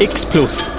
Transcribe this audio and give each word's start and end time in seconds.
X 0.00 0.24
Plus. 0.24 0.72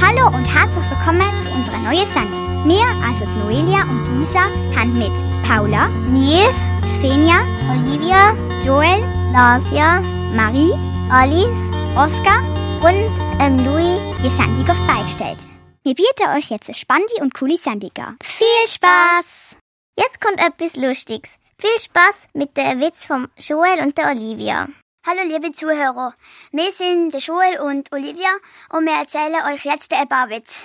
Hallo 0.00 0.34
und 0.34 0.46
herzlich 0.46 0.82
willkommen 0.88 1.28
zu 1.44 1.50
unserer 1.50 1.76
neuen 1.76 2.10
Sendung. 2.10 2.66
Wir, 2.66 2.86
also 3.06 3.26
Noelia 3.26 3.82
und 3.82 4.18
Lisa, 4.18 4.44
haben 4.74 4.96
mit 4.96 5.12
Paula, 5.46 5.88
Nils, 6.08 6.56
Svenja, 6.96 7.44
Olivia, 7.70 8.32
Joel, 8.64 9.02
Lasia, 9.30 10.00
Marie, 10.00 10.72
Alice, 11.10 11.60
Oskar 11.98 12.40
und 12.80 13.12
ähm, 13.42 13.58
Louis 13.58 14.00
die 14.24 14.30
Sendung 14.30 14.66
auf 14.70 14.78
beigestellt. 14.86 15.44
Wir 15.82 15.94
bieten 15.94 16.30
euch 16.34 16.48
jetzt 16.48 16.68
eine 16.70 16.74
spannende 16.74 17.16
und 17.20 17.34
coole 17.34 17.58
an. 17.66 18.16
Viel 18.22 18.66
Spaß! 18.68 19.56
Jetzt 19.98 20.18
kommt 20.18 20.40
etwas 20.40 20.76
Lustiges. 20.76 21.32
Viel 21.58 21.78
Spaß 21.78 22.28
mit 22.32 22.56
dem 22.56 22.80
Witz 22.80 23.04
von 23.04 23.28
Joel 23.36 23.80
und 23.84 23.98
der 23.98 24.12
Olivia. 24.12 24.66
Hallo 25.04 25.22
liebe 25.24 25.50
Zuhörer, 25.50 26.14
wir 26.52 26.70
sind 26.70 27.10
der 27.10 27.18
Joel 27.18 27.58
und 27.58 27.90
Olivia 27.90 28.30
und 28.68 28.86
wir 28.86 28.92
erzählen 28.92 29.42
euch 29.52 29.64
jetzt 29.64 29.92
einen 29.92 30.06
Bauwitz. 30.06 30.64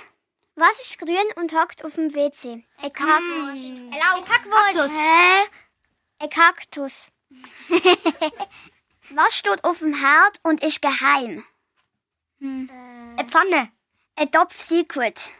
Was 0.54 0.80
ist 0.80 0.96
grün 0.96 1.16
und 1.34 1.52
hockt 1.52 1.84
auf 1.84 1.94
dem 1.94 2.14
WC? 2.14 2.64
Ein 2.80 2.92
Kackwurst. 2.92 3.76
Hm. 3.76 3.90
Eine 3.92 4.24
Kackwurst. 4.24 4.92
Hä? 4.92 5.48
Ein 6.20 6.30
Kaktus. 6.30 7.08
Was 9.10 9.36
steht 9.36 9.64
auf 9.64 9.80
dem 9.80 9.92
Herd 9.92 10.38
und 10.44 10.62
ist 10.62 10.80
geheim? 10.82 11.44
Hm. 12.38 12.70
Eine 13.16 13.28
Pfanne. 13.28 13.72
Ein 14.14 14.30
Topf 14.30 14.60
Secret. 14.60 15.32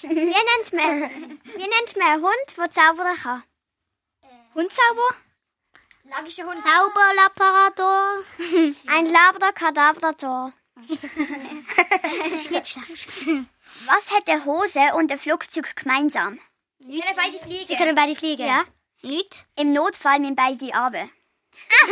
Wie 0.00 0.14
nennt 0.14 0.72
man, 0.72 1.38
wie 1.44 1.68
nennt 1.68 1.96
man 1.98 2.08
einen 2.08 2.22
Hund, 2.22 2.56
der 2.56 2.70
zaubern 2.70 3.14
kann? 3.22 3.42
Hundzauber? 4.54 5.16
Magischer 6.08 6.44
Hund. 6.44 6.58
Zauberlapparador. 6.62 8.22
Ein 8.86 9.06
Labrador-Kadabrador. 9.06 10.52
Was 13.86 14.10
hat 14.12 14.28
eine 14.28 14.44
Hose 14.44 14.94
und 14.94 15.10
ein 15.10 15.18
Flugzeug 15.18 15.74
gemeinsam? 15.74 16.38
Sie 16.78 17.00
können 17.00 17.16
beide 17.16 17.38
fliegen. 17.38 17.66
Sie 17.66 17.76
können 17.76 17.94
beide 17.94 18.14
fliegen. 18.14 18.46
Ja. 18.46 18.64
Nicht? 19.02 19.46
Im 19.56 19.72
Notfall 19.72 20.20
mit 20.20 20.36
beide 20.36 20.72
Arme. 20.74 21.10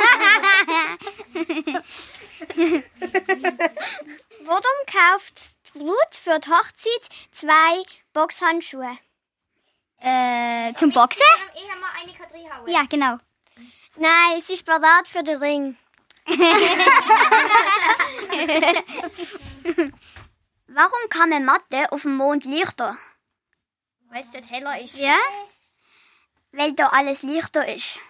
Warum 4.41 4.63
kauft 4.87 5.57
Brut 5.73 6.15
für 6.23 6.39
die 6.39 6.51
Hochzeit 6.51 7.09
zwei 7.33 7.83
Boxhandschuhe? 8.13 8.99
Äh, 10.01 10.75
zum 10.75 10.93
Boxen? 10.93 11.23
Ich 11.55 11.69
habe 11.69 11.81
mal 11.81 11.91
eine 12.01 12.13
Kadri 12.13 12.47
Ja, 12.71 12.83
genau. 12.89 13.19
Nein, 13.97 14.39
es 14.39 14.51
ist 14.51 14.65
bereit 14.65 15.07
für 15.07 15.23
den 15.23 15.39
Ring. 15.39 15.77
Warum 20.67 21.09
kann 21.11 21.29
man 21.31 21.45
Mathe 21.45 21.93
auf 21.93 22.03
dem 22.03 22.17
Mond 22.17 22.45
lichter? 22.45 22.97
Weil 24.09 24.23
es 24.23 24.33
dort 24.33 24.51
heller 24.51 24.81
ist. 24.81 24.97
Ja? 24.97 25.17
Weil 26.53 26.73
da 26.73 26.87
alles 26.87 27.23
lichter 27.23 27.67
ist. 27.73 28.01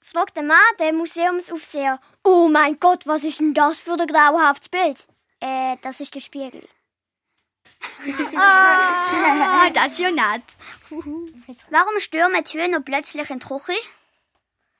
Fragt 0.00 0.36
der 0.36 0.42
Mann, 0.42 0.58
der 0.78 0.92
Museumsaufseher. 0.92 2.00
Oh 2.22 2.48
mein 2.48 2.78
Gott, 2.78 3.06
was 3.06 3.24
ist 3.24 3.40
denn 3.40 3.54
das 3.54 3.80
für 3.80 3.92
ein 3.92 4.06
grauenhaftes 4.06 4.68
Bild? 4.68 5.06
Äh, 5.40 5.76
das 5.82 6.00
ist 6.00 6.14
der 6.14 6.20
Spiegel. 6.20 6.66
Ah, 8.36 9.70
das 9.74 9.92
ist 9.92 9.98
ja 9.98 10.10
nett. 10.10 10.42
Warum 11.70 12.00
stürmen 12.00 12.44
die 12.44 12.58
Hühner 12.58 12.80
plötzlich 12.80 13.30
in 13.30 13.38
die 13.38 13.46
Küche? 13.46 13.78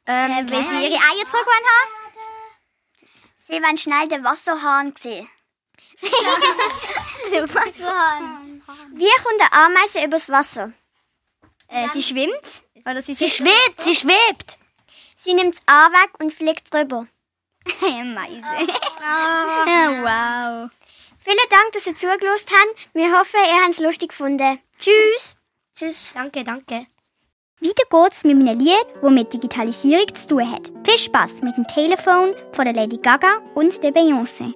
Ähm, 0.06 0.50
weil 0.50 0.64
sie 0.64 0.86
ihre 0.86 1.00
Eier 1.00 1.26
zurückgewonnen 1.26 1.68
haben? 1.76 1.92
Sie 3.38 3.62
wollen 3.62 3.78
schnell 3.78 4.08
den 4.08 4.24
Wasserhahn 4.24 4.94
sehen. 4.96 5.28
Wie 8.92 9.10
kommt 9.22 9.40
eine 9.40 9.52
Ameise 9.52 10.04
übers 10.04 10.28
Wasser? 10.28 10.72
Äh, 11.68 11.88
sie 11.92 12.02
schwimmt? 12.02 12.62
Oder 12.84 13.02
sie, 13.02 13.14
Sie 13.14 13.30
schwebt, 13.30 13.80
sie 13.80 13.96
schwebt. 13.96 14.58
Sie 15.16 15.32
nimmt 15.34 15.54
das 15.56 15.62
A 15.66 15.90
weg 15.90 16.10
und 16.18 16.32
fliegt 16.34 16.72
drüber. 16.72 17.06
Meise. 17.80 18.42
wow. 20.02 20.70
Vielen 21.24 21.48
Dank, 21.48 21.72
dass 21.72 21.86
ihr 21.86 21.94
zugelassen 21.94 22.50
habt. 22.50 22.88
Wir 22.92 23.18
hoffen, 23.18 23.40
ihr 23.48 23.64
habt 23.64 23.72
es 23.72 23.80
lustig 23.80 24.10
gefunden. 24.10 24.60
Tschüss. 24.78 25.36
Tschüss. 25.74 26.12
Danke, 26.12 26.44
danke. 26.44 26.86
Weiter 27.60 27.84
geht's 27.90 28.24
mit 28.24 28.36
einem 28.36 28.58
Lied, 28.58 28.86
das 29.00 29.10
mit 29.10 29.32
Digitalisierung 29.32 30.14
zu 30.14 30.26
tun 30.26 30.50
hat. 30.52 30.70
Viel 30.84 30.98
Spaß 30.98 31.40
mit 31.40 31.56
dem 31.56 31.66
Telefon 31.66 32.34
von 32.52 32.66
der 32.66 32.74
Lady 32.74 32.98
Gaga 32.98 33.40
und 33.54 33.82
der 33.82 33.92
Beyoncé. 33.92 34.52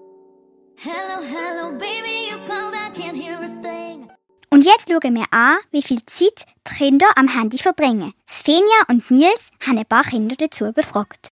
Hello, 0.76 1.22
hello, 1.22 1.72
baby, 1.78 2.28
you 2.30 2.36
called, 2.46 2.74
I 2.74 2.92
can't 2.92 3.16
hear 3.16 3.38
a 3.38 3.48
thing. 3.62 4.06
Und 4.50 4.66
jetzt 4.66 4.90
schauen 4.90 5.14
wir 5.14 5.26
an, 5.30 5.56
wie 5.70 5.82
viel 5.82 6.04
Zeit 6.04 6.44
die 6.68 6.74
Kinder 6.76 7.10
am 7.16 7.28
Handy 7.28 7.56
verbringen. 7.56 8.12
Svenja 8.28 8.82
und 8.88 9.10
Nils 9.10 9.46
haben 9.66 9.78
ein 9.78 9.86
paar 9.86 10.04
Kinder 10.04 10.36
dazu 10.36 10.70
befragt. 10.74 11.30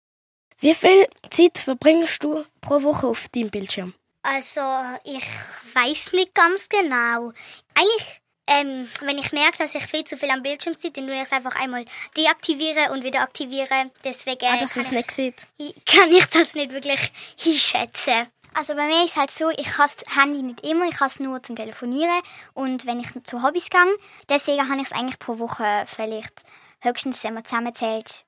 Wie 0.59 0.75
viel 0.75 1.07
Zeit 1.31 1.59
verbringst 1.59 2.25
du 2.25 2.45
pro 2.61 2.83
Woche 2.83 3.07
auf 3.07 3.29
deinem 3.29 3.51
Bildschirm? 3.51 3.95
Also, 4.23 4.61
ich 5.05 5.25
weiß 5.75 6.13
nicht 6.13 6.35
ganz 6.35 6.69
genau. 6.69 7.33
Eigentlich, 7.75 8.21
ähm, 8.47 8.89
wenn 9.01 9.17
ich 9.19 9.33
merke, 9.33 9.59
dass 9.59 9.75
ich 9.75 9.87
viel 9.87 10.05
zu 10.05 10.17
viel 10.19 10.31
am 10.31 10.43
Bildschirm 10.43 10.75
sitze, 10.75 10.91
dann 10.93 11.07
tue 11.07 11.15
ich 11.17 11.23
es 11.23 11.33
einfach 11.33 11.57
einmal 11.57 11.85
deaktivieren 12.17 12.91
und 12.93 13.03
wieder 13.03 13.23
aktivieren. 13.23 13.91
Deswegen 14.05 14.45
Ah, 14.47 14.59
dass 14.59 14.75
kann, 14.75 14.83
es 14.83 14.91
nicht 14.91 15.11
siehst. 15.13 15.47
ich, 15.57 15.75
kann 15.87 16.13
ich 16.13 16.27
das 16.27 16.55
nicht 16.55 16.73
wirklich 16.73 17.13
einschätzen. 17.47 18.27
Also 18.53 18.75
bei 18.75 18.87
mir 18.89 19.05
ist 19.05 19.13
es 19.13 19.17
halt 19.17 19.31
so, 19.31 19.49
ich 19.51 19.79
habe 19.79 19.91
das 19.97 20.17
Handy 20.17 20.43
nicht 20.43 20.67
immer, 20.67 20.87
ich 20.89 20.97
habe 20.99 21.07
es 21.11 21.21
nur 21.21 21.41
zum 21.43 21.55
Telefonieren 21.55 22.21
und 22.53 22.85
wenn 22.85 22.99
ich 22.99 23.09
zu 23.23 23.43
Hobbys 23.45 23.71
gehe. 23.71 23.97
Deswegen 24.29 24.69
habe 24.69 24.81
ich 24.81 24.89
es 24.89 24.93
eigentlich 24.93 25.21
pro 25.21 25.39
Woche 25.39 25.85
vielleicht 25.87 26.43
höchstens, 26.81 27.23
wenn 27.23 27.35
man 27.35 27.45
zusammenzählt, 27.45 28.25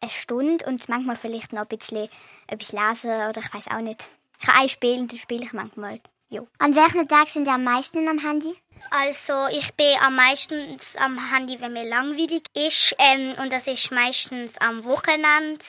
eine 0.00 0.10
Stunde 0.12 0.64
und 0.66 0.88
manchmal 0.88 1.16
vielleicht 1.16 1.52
noch 1.52 1.62
ein 1.62 1.66
bisschen 1.76 2.08
etwas 2.46 2.70
lesen 2.72 3.10
oder 3.28 3.40
ich 3.40 3.52
weiß 3.52 3.66
auch 3.68 3.80
nicht. 3.80 4.08
Ich 4.40 4.48
habe 4.48 4.58
ein 4.60 4.68
Spiel 4.68 5.06
das 5.06 5.20
spiele 5.20 5.44
ich 5.44 5.52
manchmal. 5.52 6.00
Jo. 6.30 6.46
An 6.58 6.74
welchen 6.74 7.08
Tagen 7.08 7.30
sind 7.32 7.46
ihr 7.46 7.54
am 7.54 7.64
meisten 7.64 8.06
am 8.06 8.18
Handy? 8.18 8.54
Also, 8.90 9.46
ich 9.50 9.72
bin 9.74 9.96
am 10.00 10.16
meisten 10.16 10.76
am 10.98 11.32
Handy, 11.32 11.60
wenn 11.60 11.72
mir 11.72 11.88
langweilig 11.88 12.44
ist. 12.54 12.94
Ähm, 12.98 13.34
und 13.42 13.52
das 13.52 13.66
ist 13.66 13.90
meistens 13.90 14.58
am 14.58 14.84
Wochenende. 14.84 15.64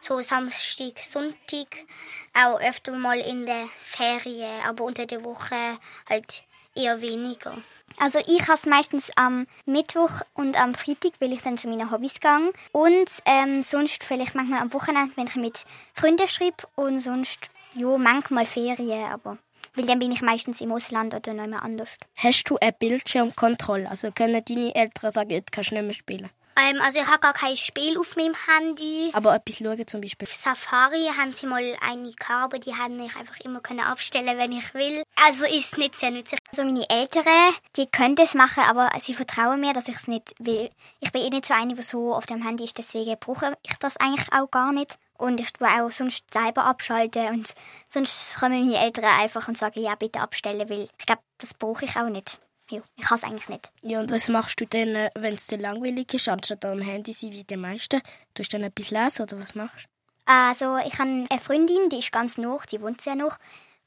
So 0.00 0.20
Samstag, 0.20 0.98
Sonntag. 1.02 1.84
Auch 2.34 2.60
öfter 2.60 2.92
mal 2.92 3.18
in 3.18 3.46
der 3.46 3.68
Ferien. 3.84 4.60
Aber 4.66 4.84
unter 4.84 5.06
der 5.06 5.24
Woche 5.24 5.78
halt 6.08 6.44
eher 6.74 7.00
weniger. 7.00 7.56
Also 7.98 8.18
ich 8.20 8.42
habe 8.42 8.54
es 8.54 8.66
meistens 8.66 9.10
am 9.16 9.46
Mittwoch 9.66 10.22
und 10.34 10.60
am 10.60 10.74
Freitag, 10.74 11.12
weil 11.20 11.32
ich 11.32 11.42
dann 11.42 11.58
zu 11.58 11.68
meinen 11.68 11.90
Hobbys 11.90 12.20
gehe. 12.20 12.52
Und 12.72 13.10
ähm, 13.26 13.62
sonst 13.62 14.04
vielleicht 14.04 14.34
manchmal 14.34 14.60
am 14.60 14.72
Wochenende, 14.72 15.16
wenn 15.16 15.26
ich 15.26 15.36
mit 15.36 15.64
Freunden 15.94 16.28
schreibe. 16.28 16.68
Und 16.74 17.00
sonst, 17.00 17.50
ja, 17.74 17.98
manchmal 17.98 18.46
Ferien, 18.46 19.10
aber... 19.12 19.38
Weil 19.74 19.86
dann 19.86 19.98
bin 19.98 20.12
ich 20.12 20.20
meistens 20.20 20.60
im 20.60 20.72
Ausland 20.72 21.14
oder 21.14 21.32
noch 21.32 21.46
mal 21.46 21.58
anders. 21.58 21.88
Hast 22.16 22.44
du 22.44 22.58
eine 22.58 22.72
Bildschirmkontrolle? 22.72 23.88
Also 23.88 24.10
können 24.12 24.44
deine 24.44 24.74
Eltern 24.74 25.10
sagen, 25.10 25.30
jetzt 25.30 25.50
kannst 25.50 25.70
du 25.70 25.76
nicht 25.76 25.84
mehr 25.84 25.94
spielen? 25.94 26.30
Ähm, 26.56 26.80
also, 26.82 27.00
ich 27.00 27.06
habe 27.06 27.20
gar 27.20 27.32
kein 27.32 27.56
Spiel 27.56 27.98
auf 27.98 28.16
meinem 28.16 28.34
Handy. 28.46 29.10
Aber 29.14 29.34
etwas 29.34 29.56
schauen 29.56 29.86
zum 29.86 30.00
Beispiel. 30.00 30.28
Auf 30.28 30.34
Safari 30.34 31.10
haben 31.16 31.32
sie 31.32 31.46
mal 31.46 31.76
eine 31.80 32.12
aber 32.28 32.58
die 32.58 32.74
haben 32.74 33.00
ich 33.00 33.16
einfach 33.16 33.40
immer 33.40 33.60
können 33.60 33.80
abstellen, 33.80 34.38
wenn 34.38 34.52
ich 34.52 34.74
will. 34.74 35.02
Also 35.16 35.46
ist 35.46 35.78
nicht 35.78 35.96
sehr 35.96 36.10
nützlich. 36.10 36.40
Also 36.50 36.64
meine 36.64 36.88
Eltern, 36.90 37.24
die 37.76 37.86
können 37.86 38.16
das 38.16 38.34
machen, 38.34 38.64
aber 38.64 38.90
sie 39.00 39.14
vertrauen 39.14 39.60
mir, 39.60 39.72
dass 39.72 39.88
ich 39.88 39.94
es 39.94 40.08
nicht 40.08 40.34
will. 40.38 40.70
Ich 41.00 41.10
bin 41.12 41.22
eh 41.22 41.30
nicht 41.30 41.46
so 41.46 41.54
eine, 41.54 41.74
die 41.74 41.82
so 41.82 42.14
auf 42.14 42.26
dem 42.26 42.46
Handy 42.46 42.64
ist, 42.64 42.76
deswegen 42.76 43.16
brauche 43.18 43.56
ich 43.62 43.76
das 43.78 43.96
eigentlich 43.96 44.30
auch 44.32 44.50
gar 44.50 44.72
nicht. 44.72 44.98
Und 45.22 45.40
ich 45.40 45.52
tue 45.52 45.68
auch 45.68 45.92
sonst 45.92 46.24
selber 46.32 46.64
abschalten 46.64 47.28
und 47.28 47.54
sonst 47.88 48.34
kommen 48.34 48.66
meine 48.66 48.84
Eltern 48.84 49.04
einfach 49.04 49.46
und 49.46 49.56
sagen, 49.56 49.80
ja, 49.80 49.94
bitte 49.94 50.18
abstellen, 50.18 50.68
weil 50.68 50.88
ich 50.98 51.06
glaube, 51.06 51.22
das 51.38 51.54
brauche 51.54 51.84
ich 51.84 51.96
auch 51.96 52.08
nicht. 52.08 52.40
Ja, 52.68 52.80
ich 52.96 53.04
kann 53.04 53.18
es 53.18 53.22
eigentlich 53.22 53.48
nicht. 53.48 53.70
Ja, 53.82 54.00
und 54.00 54.10
was 54.10 54.28
machst 54.28 54.60
du 54.60 54.66
denn, 54.66 54.96
äh, 54.96 55.10
wenn 55.14 55.34
es 55.34 55.46
dir 55.46 55.58
langweilig 55.58 56.12
ist, 56.14 56.28
anstatt 56.28 56.64
am 56.64 56.80
Handy 56.80 57.12
sein 57.12 57.30
wie 57.30 57.44
die 57.44 57.56
meisten? 57.56 58.02
Tust 58.34 58.52
du 58.52 58.58
dann 58.58 58.66
etwas 58.66 58.90
lesen 58.90 59.22
oder 59.22 59.38
was 59.38 59.54
machst 59.54 59.84
du? 59.84 60.32
Also 60.32 60.76
ich 60.78 60.98
habe 60.98 61.26
eine 61.30 61.40
Freundin, 61.40 61.88
die 61.88 62.00
ist 62.00 62.10
ganz 62.10 62.36
noch, 62.36 62.66
die 62.66 62.80
wohnt 62.80 63.00
sehr 63.00 63.14
noch. 63.14 63.38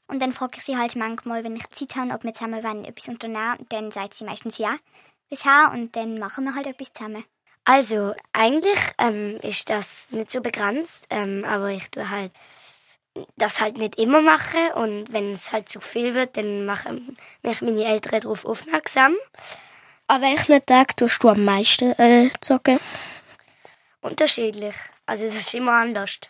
Und 0.06 0.22
dann 0.22 0.32
frage 0.32 0.56
ich 0.56 0.64
sie 0.64 0.78
halt 0.78 0.96
manchmal, 0.96 1.44
wenn 1.44 1.56
ich 1.56 1.68
Zeit 1.68 1.96
habe, 1.96 2.14
ob 2.14 2.24
wir 2.24 2.32
zusammen 2.32 2.64
wollen, 2.64 2.86
etwas 2.86 3.08
unternehmen. 3.08 3.58
Und 3.58 3.70
dann 3.74 3.90
sagt 3.90 4.14
sie 4.14 4.24
meistens 4.24 4.56
ja 4.56 4.78
bisher 5.28 5.70
und 5.74 5.94
dann 5.96 6.18
machen 6.18 6.44
wir 6.44 6.54
halt 6.54 6.66
etwas 6.66 6.94
zusammen. 6.94 7.24
Also, 7.66 8.14
eigentlich 8.32 8.78
ähm, 8.96 9.38
ist 9.42 9.68
das 9.68 10.08
nicht 10.12 10.30
so 10.30 10.40
begrenzt, 10.40 11.06
ähm, 11.10 11.44
aber 11.44 11.70
ich 11.70 11.90
tue 11.90 12.08
halt 12.08 12.32
das 13.36 13.60
halt 13.60 13.76
nicht 13.76 13.98
immer 13.98 14.20
machen 14.20 14.72
und 14.74 15.12
wenn 15.12 15.32
es 15.32 15.50
halt 15.50 15.68
zu 15.68 15.80
viel 15.80 16.14
wird, 16.14 16.36
dann 16.36 16.64
machen 16.64 17.16
mich 17.42 17.62
meine 17.62 17.84
Eltern 17.84 18.20
darauf 18.20 18.44
aufmerksam. 18.44 19.16
An 20.06 20.22
welchen 20.22 20.64
Tag 20.64 20.96
tust 20.96 21.22
du 21.24 21.30
am 21.30 21.44
meisten 21.44 21.92
äh, 21.98 22.30
zocken? 22.40 22.78
Unterschiedlich. 24.00 24.74
Also 25.06 25.26
das 25.26 25.34
ist 25.34 25.54
immer 25.54 25.72
anders. 25.72 26.20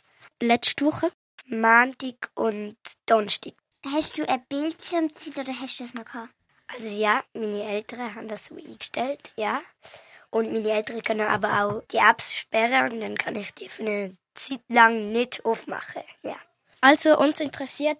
Letzte 0.41 0.87
Woche? 0.87 1.13
Montag 1.45 2.31
und 2.35 2.77
Donnerstag. 3.05 3.55
Hast 3.85 4.17
du 4.17 4.27
eine 4.27 4.43
Bildschirmzeit 4.49 5.39
oder 5.39 5.53
hast 5.61 5.79
du 5.79 5.85
das 5.85 5.95
noch 5.95 6.05
gehabt? 6.05 6.33
Also 6.69 6.89
ja, 6.89 7.23
meine 7.35 7.63
Eltern 7.63 8.15
haben 8.15 8.29
das 8.29 8.47
so 8.47 8.57
eingestellt, 8.57 9.33
ja. 9.37 9.61
Und 10.37 10.53
meine 10.53 10.71
Eltern 10.71 11.03
können 11.03 11.27
aber 11.27 11.63
auch 11.63 11.83
die 11.91 11.97
Apps 11.97 12.35
sperren 12.35 12.93
und 12.93 13.01
dann 13.01 13.17
kann 13.17 13.37
ich 13.37 13.55
die 13.55 13.71
für 13.71 13.83
eine 13.83 14.17
Zeit 14.35 14.61
lang 14.69 15.11
nicht 15.11 15.43
aufmachen, 15.47 16.03
ja. 16.23 16.37
Also 16.83 17.19
uns 17.19 17.41
interessiert, 17.41 17.99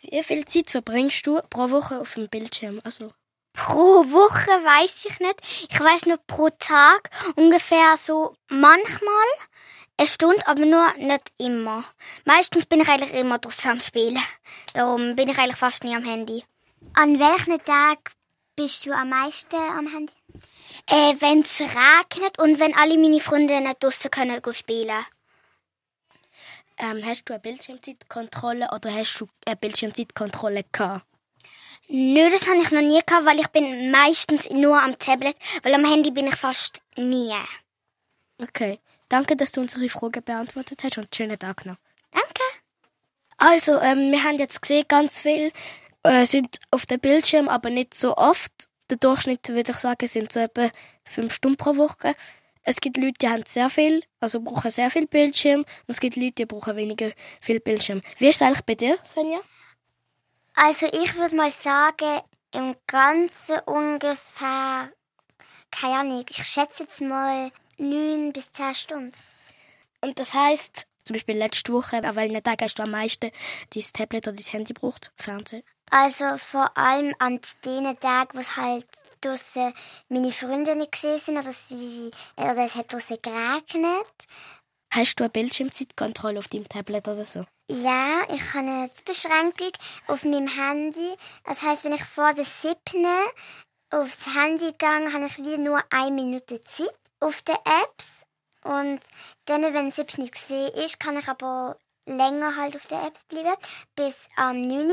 wie 0.00 0.22
viel 0.22 0.46
Zeit 0.46 0.70
verbringst 0.70 1.26
du 1.26 1.38
pro 1.50 1.68
Woche 1.68 2.00
auf 2.00 2.14
dem 2.14 2.30
Bildschirm? 2.30 2.80
Also 2.82 3.12
Pro 3.52 4.04
Woche 4.10 4.50
weiß 4.50 5.04
ich 5.04 5.20
nicht. 5.20 5.40
Ich 5.70 5.78
weiß 5.78 6.06
nur 6.06 6.18
pro 6.26 6.48
Tag 6.50 7.10
ungefähr 7.36 7.96
so 7.98 8.34
manchmal 8.48 9.28
eine 9.98 10.08
Stunde, 10.08 10.46
aber 10.46 10.64
nur 10.64 10.94
nicht 10.94 11.30
immer. 11.36 11.84
Meistens 12.24 12.64
bin 12.64 12.80
ich 12.80 12.88
eigentlich 12.88 13.12
immer 13.12 13.38
draussen 13.38 13.72
am 13.72 13.80
Spielen. 13.80 14.18
Darum 14.72 15.14
bin 15.14 15.28
ich 15.28 15.38
eigentlich 15.38 15.56
fast 15.56 15.84
nie 15.84 15.94
am 15.94 16.04
Handy. 16.04 16.42
An 16.94 17.18
welchen 17.18 17.62
Tag 17.64 18.12
bist 18.56 18.86
du 18.86 18.92
am 18.92 19.10
meisten 19.10 19.56
am 19.56 19.86
Handy? 19.88 20.12
Äh, 20.88 21.14
wenn 21.20 21.40
es 21.40 21.60
regnet 21.60 22.38
und 22.38 22.58
wenn 22.58 22.74
alle 22.74 22.98
meine 22.98 23.20
Freunde 23.20 23.60
nicht 23.60 23.82
draussen 23.82 24.10
können 24.10 24.40
spielen. 24.52 25.04
ähm, 26.78 27.02
hast 27.04 27.24
du 27.24 27.32
eine 27.32 27.40
Bildschirmzeitkontrolle 27.40 28.68
oder 28.72 28.92
hast 28.94 29.20
du 29.20 29.26
eine 29.46 29.56
Bildschirmzeitkontrolle 29.56 30.64
gehabt? 30.72 31.06
Nö, 31.88 32.28
das 32.30 32.48
habe 32.48 32.60
ich 32.60 32.70
noch 32.70 32.82
nie 32.82 33.00
gehabt, 33.06 33.26
weil 33.26 33.40
ich 33.40 33.48
bin 33.48 33.90
meistens 33.90 34.50
nur 34.50 34.82
am 34.82 34.98
Tablet, 34.98 35.36
weil 35.62 35.74
am 35.74 35.84
Handy 35.84 36.10
bin 36.10 36.26
ich 36.26 36.36
fast 36.36 36.82
nie. 36.96 37.32
Okay. 38.42 38.80
Danke, 39.08 39.36
dass 39.36 39.52
du 39.52 39.60
unsere 39.60 39.88
Frage 39.88 40.20
beantwortet 40.20 40.82
hast 40.82 40.98
und 40.98 41.14
schönen 41.14 41.38
Tag 41.38 41.64
noch. 41.64 41.76
Danke. 42.10 42.42
Also, 43.36 43.78
ähm, 43.80 44.10
wir 44.10 44.24
haben 44.24 44.38
jetzt 44.38 44.60
gesehen, 44.62 44.84
ganz 44.88 45.20
viel 45.20 45.52
äh, 46.02 46.26
sind 46.26 46.58
auf 46.70 46.86
dem 46.86 47.00
Bildschirm, 47.00 47.48
aber 47.48 47.70
nicht 47.70 47.94
so 47.94 48.16
oft. 48.16 48.65
Der 48.88 48.98
Durchschnitt, 48.98 49.48
würde 49.48 49.72
ich 49.72 49.78
sagen, 49.78 50.06
sind 50.06 50.32
so 50.32 50.40
etwa 50.40 50.70
fünf 51.04 51.34
Stunden 51.34 51.56
pro 51.56 51.76
Woche. 51.76 52.14
Es 52.62 52.80
gibt 52.80 52.96
Leute, 52.96 53.14
die 53.22 53.28
haben 53.28 53.44
sehr 53.46 53.68
viel, 53.68 54.02
also 54.20 54.40
brauchen 54.40 54.70
sehr 54.70 54.90
viel 54.90 55.06
Bildschirm. 55.06 55.60
Und 55.60 55.66
es 55.88 56.00
gibt 56.00 56.16
Leute, 56.16 56.32
die 56.32 56.46
brauchen 56.46 56.76
weniger 56.76 57.12
viel 57.40 57.60
Bildschirm. 57.60 58.00
Wie 58.18 58.28
ist 58.28 58.36
es 58.36 58.42
eigentlich 58.42 58.64
bei 58.64 58.74
dir, 58.74 58.98
Svenja? 59.04 59.40
Also 60.54 60.86
ich 60.86 61.14
würde 61.16 61.36
mal 61.36 61.50
sagen, 61.50 62.20
im 62.54 62.74
Ganzen 62.86 63.58
ungefähr, 63.66 64.90
keine 65.70 65.94
Ahnung, 65.94 66.24
ich 66.28 66.44
schätze 66.44 66.84
jetzt 66.84 67.00
mal 67.00 67.52
neun 67.78 68.32
bis 68.32 68.50
zehn 68.52 68.74
Stunden. 68.74 69.12
Und 70.00 70.18
das 70.18 70.32
heißt, 70.32 70.86
zum 71.04 71.14
Beispiel 71.14 71.36
letzte 71.36 71.72
Woche, 71.72 72.02
an 72.02 72.16
welchen 72.16 72.42
Tag 72.42 72.62
hast 72.62 72.78
du 72.78 72.82
am 72.82 72.90
meisten 72.90 73.30
dein 73.74 73.84
Tablet 73.92 74.26
oder 74.26 74.36
dein 74.36 74.44
Handy 74.44 74.72
braucht? 74.72 75.12
Fernsehen? 75.16 75.62
Also 75.90 76.36
vor 76.38 76.76
allem 76.76 77.14
an 77.18 77.40
den 77.64 77.98
Tagen, 78.00 78.36
wo 78.36 78.40
es 78.40 78.56
halt 78.56 78.86
draussen 79.20 79.72
meine 80.08 80.32
Freunde 80.32 80.76
nicht 80.76 80.92
gesehen 80.92 81.20
sind 81.20 81.38
oder, 81.38 81.52
sie, 81.52 82.10
oder 82.36 82.66
es 82.66 82.74
hat 82.74 82.92
draussen 82.92 83.18
geregnet. 83.22 84.26
Hast 84.92 85.18
du 85.18 85.24
eine 85.24 85.30
Bildschirmzeitkontrolle 85.30 86.38
auf 86.38 86.48
deinem 86.48 86.68
Tablet 86.68 87.08
oder 87.08 87.24
so? 87.24 87.44
Ja, 87.68 88.22
ich 88.32 88.54
habe 88.54 88.58
eine 88.58 88.90
Beschränkung 89.04 89.72
auf 90.06 90.24
meinem 90.24 90.48
Handy. 90.48 91.16
Das 91.44 91.62
heißt, 91.62 91.84
wenn 91.84 91.92
ich 91.92 92.04
vor 92.04 92.32
der 92.32 92.44
siebten 92.44 93.04
aufs 93.90 94.26
Handy 94.34 94.72
gehe, 94.78 95.12
habe 95.12 95.26
ich 95.26 95.38
wie 95.38 95.58
nur 95.58 95.82
eine 95.90 96.12
Minute 96.12 96.62
Zeit 96.62 96.94
auf 97.20 97.42
den 97.42 97.56
Apps. 97.82 98.24
Und 98.62 99.00
dann, 99.46 99.62
wenn 99.74 99.90
siebten 99.90 100.22
nicht 100.22 100.34
gesehen 100.34 100.72
ist, 100.74 101.00
kann 101.00 101.18
ich 101.18 101.28
aber 101.28 101.76
länger 102.06 102.56
halt 102.56 102.76
auf 102.76 102.86
den 102.86 103.00
Apps 103.00 103.24
bleiben, 103.24 103.54
bis 103.96 104.28
am 104.36 104.60
9. 104.60 104.90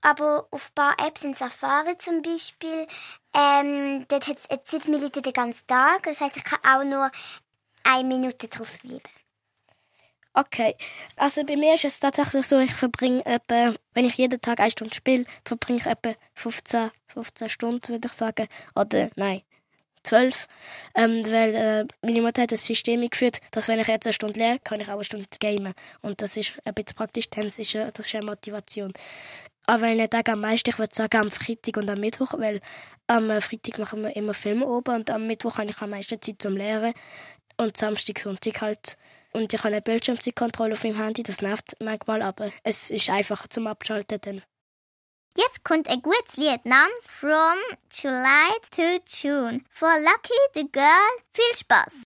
Aber 0.00 0.46
auf 0.50 0.70
ein 0.70 0.74
paar 0.74 1.06
Apps 1.06 1.24
in 1.24 1.34
Safari 1.34 1.98
zum 1.98 2.22
Beispiel, 2.22 2.86
ähm, 3.34 4.06
dort 4.08 4.28
hat 4.28 4.38
es 4.38 4.48
eine 4.48 4.62
Zeitminute 4.64 5.22
den 5.22 5.32
ganzen 5.32 5.66
Tag. 5.66 6.04
Das 6.04 6.20
heißt, 6.20 6.36
ich 6.36 6.44
kann 6.44 6.60
auch 6.62 6.84
nur 6.84 7.10
eine 7.82 8.08
Minute 8.08 8.48
drauf 8.48 8.68
bleiben. 8.82 9.02
Okay, 10.34 10.76
also 11.16 11.42
bei 11.44 11.56
mir 11.56 11.74
ist 11.74 11.84
es 11.84 11.98
tatsächlich 11.98 12.46
so, 12.46 12.60
ich 12.60 12.72
verbringe 12.72 13.26
etwa, 13.26 13.74
wenn 13.94 14.04
ich 14.04 14.14
jeden 14.14 14.40
Tag 14.40 14.60
eine 14.60 14.70
Stunde 14.70 14.94
spiele, 14.94 15.24
verbringe 15.44 15.80
ich 15.80 15.86
etwa 15.86 16.14
15, 16.34 16.92
15 17.08 17.48
Stunden, 17.48 17.88
würde 17.88 18.06
ich 18.06 18.12
sagen. 18.12 18.46
Oder 18.76 19.10
nein, 19.16 19.42
12. 20.04 20.46
Ähm, 20.94 21.24
weil 21.26 21.54
äh, 21.54 21.86
meine 22.02 22.22
Mutter 22.22 22.42
hat 22.42 22.52
ein 22.52 22.56
System 22.56 23.02
eingeführt, 23.02 23.40
dass 23.50 23.68
wenn 23.68 23.80
ich 23.80 23.88
jetzt 23.88 24.06
eine 24.06 24.12
Stunde 24.12 24.38
lerne, 24.38 24.60
kann 24.60 24.80
ich 24.80 24.88
auch 24.88 24.94
eine 24.94 25.04
Stunde 25.04 25.26
gamen. 25.40 25.74
Und 26.02 26.22
das 26.22 26.36
ist 26.36 26.54
ein 26.64 26.74
bisschen 26.74 26.96
praktisch, 26.96 27.28
dann 27.30 27.46
ist, 27.46 27.74
äh, 27.74 27.90
das 27.92 28.06
ist 28.06 28.14
eine 28.14 28.26
Motivation. 28.26 28.92
Aber 29.68 29.82
wenn 29.82 30.00
ich 30.00 30.08
Tag 30.08 30.30
am 30.30 30.40
meisten, 30.40 30.70
ich 30.70 30.78
würde 30.78 30.94
sagen 30.94 31.18
am 31.18 31.30
Freitag 31.30 31.76
und 31.76 31.90
am 31.90 32.00
Mittwoch, 32.00 32.32
weil 32.38 32.62
am 33.06 33.28
äh, 33.28 33.42
Freitag 33.42 33.78
machen 33.78 34.02
wir 34.02 34.16
immer 34.16 34.32
Filme 34.32 34.66
oben 34.66 34.94
und 34.94 35.10
am 35.10 35.26
Mittwoch 35.26 35.58
habe 35.58 35.68
ich 35.68 35.82
am 35.82 35.90
meisten 35.90 36.22
Zeit 36.22 36.40
zum 36.40 36.56
Lehren 36.56 36.94
und 37.58 37.76
Samstag, 37.76 38.18
Sonntag 38.18 38.62
halt. 38.62 38.96
Und 39.32 39.52
ich 39.52 39.58
habe 39.58 39.68
eine 39.68 39.82
Bildschirmzeitkontrolle 39.82 40.72
auf 40.72 40.84
meinem 40.84 40.96
Handy, 40.96 41.22
das 41.22 41.42
nervt 41.42 41.76
manchmal, 41.80 42.22
aber 42.22 42.50
es 42.62 42.90
ist 42.90 43.10
einfacher 43.10 43.50
zum 43.50 43.66
Abschalten 43.66 44.18
dann. 44.22 44.42
Jetzt 45.36 45.62
kommt 45.64 45.86
ein 45.90 46.00
gutes 46.00 46.38
Lied 46.38 46.64
namens 46.64 47.04
From 47.20 47.58
July 47.92 48.50
to 48.74 49.02
June. 49.06 49.60
For 49.68 50.00
Lucky 50.00 50.38
the 50.54 50.66
Girl. 50.72 51.10
Viel 51.34 51.54
Spaß! 51.54 52.07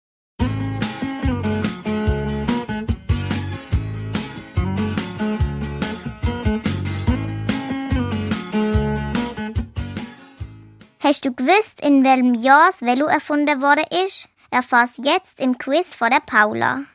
Hast 11.03 11.25
du 11.25 11.33
gewusst, 11.33 11.81
in 11.81 12.05
welchem 12.05 12.33
Jahr 12.33 12.71
das 12.71 12.81
Velo 12.81 13.07
erfunden 13.07 13.61
worden 13.61 13.83
ist? 14.05 14.29
Erfahr's 14.51 14.91
jetzt 14.95 15.38
im 15.38 15.57
Quiz 15.57 15.94
von 15.94 16.09
der 16.09 16.21
Paula. 16.21 16.85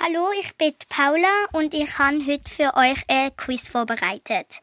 Hallo, 0.00 0.32
ich 0.40 0.52
bin 0.56 0.74
Paula 0.88 1.46
und 1.52 1.72
ich 1.72 1.96
habe 1.96 2.26
heute 2.26 2.50
für 2.50 2.74
euch 2.74 3.04
ein 3.06 3.36
Quiz 3.36 3.68
vorbereitet 3.68 4.58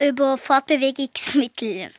über 0.00 0.38
Fortbewegungsmittel. 0.38 1.92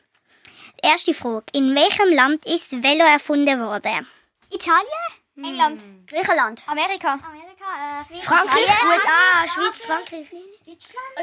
Erste 0.82 1.14
Frage. 1.14 1.44
In 1.52 1.72
welchem 1.72 2.12
Land 2.12 2.44
ist 2.46 2.72
das 2.72 2.82
Velo 2.82 3.04
erfunden 3.04 3.60
worden? 3.60 4.04
Italien? 4.50 5.04
England? 5.36 5.84
Griechenland. 6.08 6.64
Amerika? 6.66 7.12
Amerika, 7.12 8.02
äh, 8.10 8.16
Frankreich? 8.22 8.66
USA, 8.84 9.54
Schweiz, 9.54 9.86
Frankreich. 9.86 10.28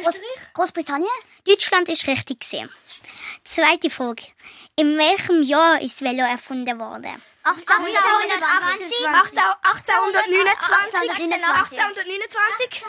Groß 0.03 0.21
Großbritannien. 0.53 1.09
Deutschland 1.45 1.89
ist 1.89 2.07
richtig 2.07 2.39
gesehen. 2.39 2.69
Zweite 3.43 3.89
Frage. 3.89 4.23
In 4.75 4.97
welchem 4.97 5.43
Jahr 5.43 5.81
ist 5.81 6.01
Velo 6.01 6.23
erfunden 6.23 6.79
worden? 6.79 7.21
1820? 7.43 7.99
1829, 9.63 10.53
1829, 11.41 12.83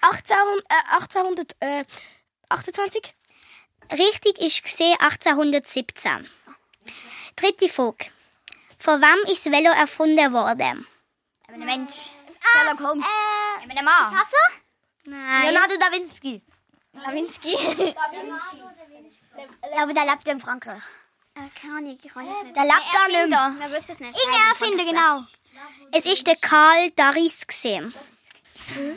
1800, 0.00 1.56
äh, 1.60 1.84
1828, 2.48 3.14
Richtig 3.92 4.38
ist 4.38 4.62
gesehen 4.62 4.96
1817. 5.00 6.28
Dritte 7.36 7.68
Frage. 7.68 8.06
Von 8.78 9.00
wem 9.00 9.32
ist 9.32 9.44
Velo 9.46 9.70
erfunden 9.70 10.32
worden? 10.32 10.86
Ein 11.48 11.60
Mensch. 11.60 12.10
Sherlock 12.40 12.80
Holmes. 12.80 13.06
Äh, 13.06 13.78
Ein 13.78 13.84
Mann. 13.84 14.14
Nein. 15.04 15.52
Leonardo 15.52 15.76
da 15.78 15.92
Vinci. 15.92 16.42
Da 16.92 17.12
Vinci. 17.12 17.56
Aber 19.78 19.94
der 19.94 20.04
lebt 20.04 20.28
in 20.28 20.40
Frankreich. 20.40 20.82
Keine 21.34 21.76
Ahnung, 21.76 21.98
ich 22.02 22.12
kann 22.12 22.24
nicht. 22.24 22.56
Der 22.56 22.64
lebt 22.64 22.92
da 22.92 23.08
nicht 23.08 23.28
mehr. 23.30 23.78
Es 23.78 24.00
nicht. 24.00 24.24
Inge 24.24 24.38
erfinden, 24.50 24.86
genau. 24.86 25.24
Es 25.92 26.04
ist 26.04 26.26
der 26.26 26.36
Karl 26.36 26.90
Daris 26.90 27.46
gesehen. 27.46 27.94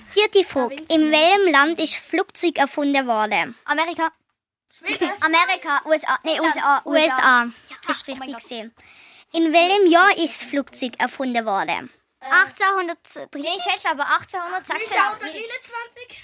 Vierte 0.07 0.43
Frage. 0.43 0.75
In 0.89 1.11
welchem 1.11 1.51
Land 1.51 1.79
ist 1.79 1.95
Flugzeug 1.95 2.57
erfunden 2.57 3.07
worden? 3.07 3.55
Amerika. 3.65 4.11
Amerika, 5.21 5.81
USA. 5.85 6.19
Nee, 6.23 6.39
USA. 6.39 6.81
USA. 6.85 7.51
Ist 7.89 8.07
richtig 8.07 8.37
gesehen. 8.37 8.75
In 9.31 9.51
welchem 9.53 9.87
Jahr 9.87 10.17
ist 10.17 10.43
Flugzeug 10.43 10.93
erfunden 10.99 11.45
worden? 11.45 11.89
1830. 12.19 13.27
Ich 13.34 13.63
schätze 13.63 13.89
aber 13.89 14.05
1886. 14.07 14.98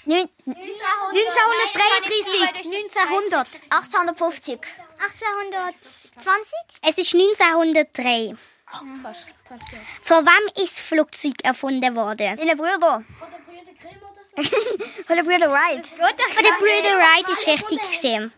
1933. 0.06 2.64
1900. 2.64 3.48
1850. 3.70 4.60
1820? 4.98 6.52
Es 6.82 6.98
ist 6.98 7.14
1903. 7.14 8.36
Von 10.02 10.26
wem 10.26 10.46
ist 10.64 10.78
das 10.78 10.80
Flugzeug 10.80 11.34
erfunden 11.44 11.94
worden? 11.94 12.36
Meine 12.36 12.56
Brüder. 12.56 13.04
Von 15.06 15.16
der 15.16 15.22
Brüder 15.24 15.50
Wright. 15.50 15.86
Von 15.86 16.42
der 16.42 16.52
Brüder 16.58 16.96
Wright 16.98 17.28
ist 17.28 17.46
richtig 17.46 17.78
gesehen. 17.90 18.32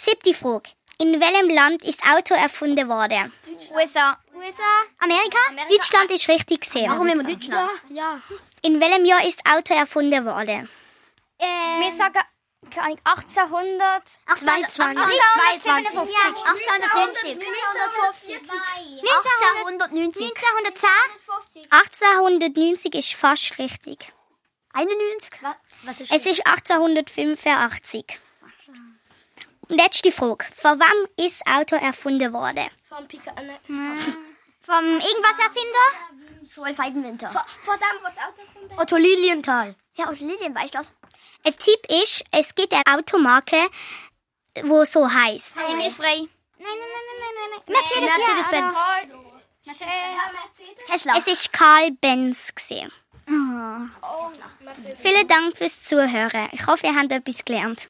Siebte 0.00 0.32
Frage. 0.32 0.70
In 1.02 1.20
welchem 1.20 1.48
Land 1.50 1.82
ist 1.84 2.00
das 2.00 2.08
Auto 2.16 2.32
erfunden 2.34 2.88
worden? 2.88 3.32
USA. 3.74 4.16
USA. 4.34 4.62
Amerika? 5.00 5.38
Amerika. 5.48 5.68
Deutschland 5.74 6.12
ist 6.12 6.28
richtig 6.28 6.60
gesehen. 6.60 6.88
Warum 6.88 7.08
immer 7.08 7.24
Deutschland? 7.24 7.70
Ja. 7.88 8.20
In 8.62 8.80
welchem 8.80 9.04
Jahr 9.04 9.26
ist 9.26 9.40
das 9.44 9.52
Auto 9.52 9.74
erfunden 9.74 10.24
worden? 10.24 10.68
Ähm, 11.40 11.80
Wir 11.80 11.90
sagen, 11.90 12.20
keine 12.70 12.86
Ahnung, 12.86 13.00
1800. 13.04 14.02
1822. 14.26 15.20
1857. 15.50 16.46
1890. 16.46 17.30
1890. 19.02 20.22
1910. 20.22 20.90
1890 21.70 22.94
ist 22.94 23.14
fast 23.14 23.58
richtig. 23.58 24.12
91. 24.72 25.32
Was 25.82 26.00
ist 26.00 26.12
Es 26.12 26.26
ist 26.26 26.46
1885. 26.46 28.20
Letzte 29.72 30.12
Frage. 30.12 30.44
Von 30.54 30.78
wem 30.78 31.24
ist 31.26 31.40
das 31.40 31.54
Auto 31.54 31.76
erfunden 31.76 32.30
worden? 32.34 32.68
Vom 32.90 33.08
Pika, 33.08 33.30
äh, 33.30 33.58
Vom 33.66 34.84
irgendwas 34.84 35.38
Erfinder? 35.38 36.54
Joel 36.54 36.74
Feigenwinter. 36.74 37.30
Vor 37.30 37.76
dem, 37.76 38.02
was 38.02 38.18
auch 38.18 38.34
gefunden 38.36 38.78
Otto 38.78 38.96
Lilienthal. 38.96 39.74
Ja, 39.94 40.10
Otto 40.10 40.24
Lilien, 40.26 40.54
weißt 40.54 40.74
du 40.74 40.78
das? 40.78 40.92
Ein 41.44 41.56
Tipp 41.56 42.02
ist, 42.02 42.22
es 42.32 42.54
gibt 42.54 42.74
eine 42.74 42.84
Automarke, 42.98 43.70
wo 44.62 44.84
so 44.84 45.10
heißt. 45.10 45.62
Emil 45.62 45.90
Frey. 45.90 46.18
Nein, 46.18 46.28
nein, 46.58 46.76
nein, 46.78 47.16
nein, 47.18 47.62
nein, 47.66 47.74
nein. 47.96 48.04
Mercedes-Benz. 48.04 48.78
Tesla. 50.86 51.14
Es 51.16 51.26
ist 51.26 51.50
Karl 51.50 51.92
Benz. 51.92 52.54
Gewesen. 52.54 52.92
Vielen 55.00 55.28
Dank 55.28 55.56
fürs 55.56 55.82
Zuhören. 55.82 56.50
Ich 56.52 56.66
hoffe, 56.66 56.88
ihr 56.88 56.94
habt 56.94 57.10
etwas 57.10 57.42
gelernt. 57.44 57.88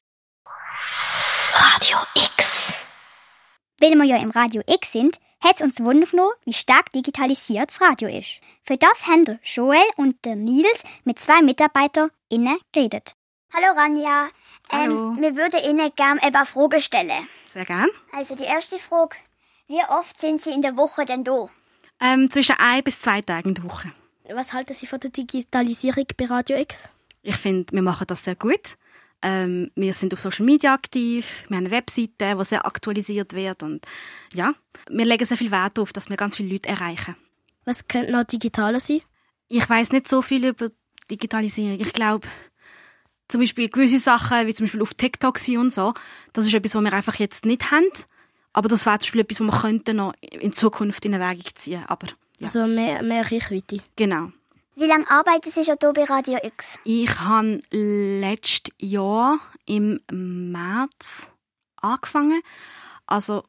Radio 1.65 1.97
X. 2.13 2.85
Weil 3.79 3.95
wir 3.95 4.03
ja 4.03 4.17
im 4.17 4.31
Radio 4.31 4.61
X 4.67 4.91
sind, 4.91 5.17
hat 5.39 5.55
es 5.55 5.61
uns 5.61 5.79
wundern 5.79 6.09
genommen, 6.09 6.33
wie 6.43 6.51
stark 6.51 6.91
digitalisiert 6.91 7.69
das 7.69 7.79
Radio 7.79 8.09
ist. 8.09 8.41
Für 8.63 8.75
das 8.75 9.07
haben 9.07 9.23
der 9.23 9.39
Joel 9.45 9.79
und 9.95 10.25
der 10.25 10.35
Nils 10.35 10.83
mit 11.05 11.19
zwei 11.19 11.41
MitarbeiterInnen 11.41 12.57
geredet. 12.73 13.15
Hallo 13.53 13.67
Ranja, 13.77 14.27
Hallo. 14.69 15.13
Ähm, 15.13 15.21
wir 15.21 15.37
würden 15.37 15.63
Ihnen 15.63 15.89
gerne 15.95 16.21
ein 16.21 16.33
paar 16.33 16.45
Fragen 16.45 16.81
stellen. 16.81 17.29
Sehr 17.53 17.63
gern. 17.63 17.87
Also 18.11 18.35
die 18.35 18.43
erste 18.43 18.77
Frage, 18.77 19.15
wie 19.67 19.79
oft 19.87 20.19
sind 20.19 20.41
Sie 20.41 20.51
in 20.51 20.61
der 20.61 20.75
Woche 20.75 21.05
denn 21.05 21.23
da? 21.23 21.47
Ähm, 22.01 22.29
zwischen 22.29 22.57
ein 22.59 22.83
bis 22.83 22.99
zwei 22.99 23.21
Tagen 23.21 23.49
in 23.49 23.55
der 23.55 23.63
Woche. 23.63 23.93
Was 24.33 24.51
halten 24.51 24.73
Sie 24.73 24.85
von 24.85 24.99
der 24.99 25.11
Digitalisierung 25.11 26.07
bei 26.17 26.25
Radio 26.25 26.57
X? 26.57 26.89
Ich 27.21 27.37
finde, 27.37 27.71
wir 27.71 27.81
machen 27.81 28.07
das 28.07 28.25
sehr 28.25 28.35
gut. 28.35 28.75
Ähm, 29.23 29.71
wir 29.75 29.93
sind 29.93 30.13
auf 30.13 30.19
Social 30.19 30.45
Media 30.45 30.73
aktiv, 30.73 31.45
wir 31.47 31.57
haben 31.57 31.65
eine 31.65 31.73
Webseite, 31.75 32.35
die 32.37 32.45
sehr 32.45 32.65
aktualisiert 32.65 33.33
wird 33.33 33.63
und 33.63 33.85
ja, 34.33 34.53
wir 34.89 35.05
legen 35.05 35.25
sehr 35.25 35.37
viel 35.37 35.49
Wert 35.51 35.77
darauf, 35.77 35.93
dass 35.93 36.09
wir 36.09 36.17
ganz 36.17 36.35
viele 36.35 36.51
Leute 36.51 36.67
erreichen. 36.69 37.15
Was 37.65 37.87
könnte 37.87 38.11
noch 38.11 38.25
digitaler 38.25 38.81
sein? 38.81 39.01
Ich 39.47 39.67
weiß 39.69 39.91
nicht 39.91 40.09
so 40.09 40.21
viel 40.21 40.45
über 40.45 40.71
Digitalisierung. 41.09 41.79
Ich 41.79 41.93
glaube, 41.93 42.27
zum 43.29 43.39
Beispiel 43.39 43.69
gewisse 43.69 43.99
Sachen, 43.99 44.45
wie 44.47 44.53
zum 44.53 44.65
Beispiel 44.65 44.81
auf 44.81 44.93
TikTok 44.93 45.39
sein 45.39 45.57
und 45.57 45.71
so, 45.71 45.93
das 46.33 46.45
ist 46.45 46.53
etwas, 46.53 46.75
was 46.75 46.83
wir 46.83 46.93
einfach 46.93 47.15
jetzt 47.15 47.45
nicht 47.45 47.71
haben. 47.71 47.87
Aber 48.51 48.67
das 48.67 48.85
wäre 48.85 48.99
zum 48.99 49.03
Beispiel 49.05 49.21
etwas, 49.21 49.39
was 49.39 49.47
wir 49.47 49.61
könnten 49.61 49.95
noch 49.97 50.13
in 50.19 50.51
Zukunft 50.53 51.05
in 51.05 51.13
Erwägung 51.13 51.49
ziehen. 51.55 51.83
Aber 51.87 52.07
ja, 52.07 52.13
Also 52.43 52.67
mehr, 52.67 53.01
mehr 53.01 53.31
Reichweite. 53.31 53.79
genau. 53.95 54.31
Wie 54.75 54.85
lange 54.85 55.09
arbeiten 55.09 55.51
Sie 55.51 55.63
schon 55.63 55.75
hier 55.79 55.93
bei 55.93 56.03
Radio 56.03 56.39
X? 56.41 56.79
Ich 56.83 57.19
habe 57.19 57.59
letztes 57.69 58.73
Jahr 58.79 59.39
im 59.65 59.99
März 60.11 61.29
angefangen. 61.77 62.41
Also 63.05 63.43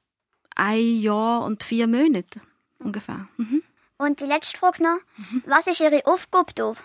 ein 0.55 1.01
Jahr 1.01 1.45
und 1.45 1.65
vier 1.65 1.87
Monate 1.87 2.43
ungefähr. 2.79 3.27
Mhm. 3.39 3.63
Und 3.97 4.21
die 4.21 4.27
letzte 4.27 4.59
Frage 4.59 4.83
noch, 4.83 4.99
was 5.47 5.67
ist 5.67 5.81
Ihre 5.81 6.05
Aufgabe 6.05 6.53
hier? 6.55 6.77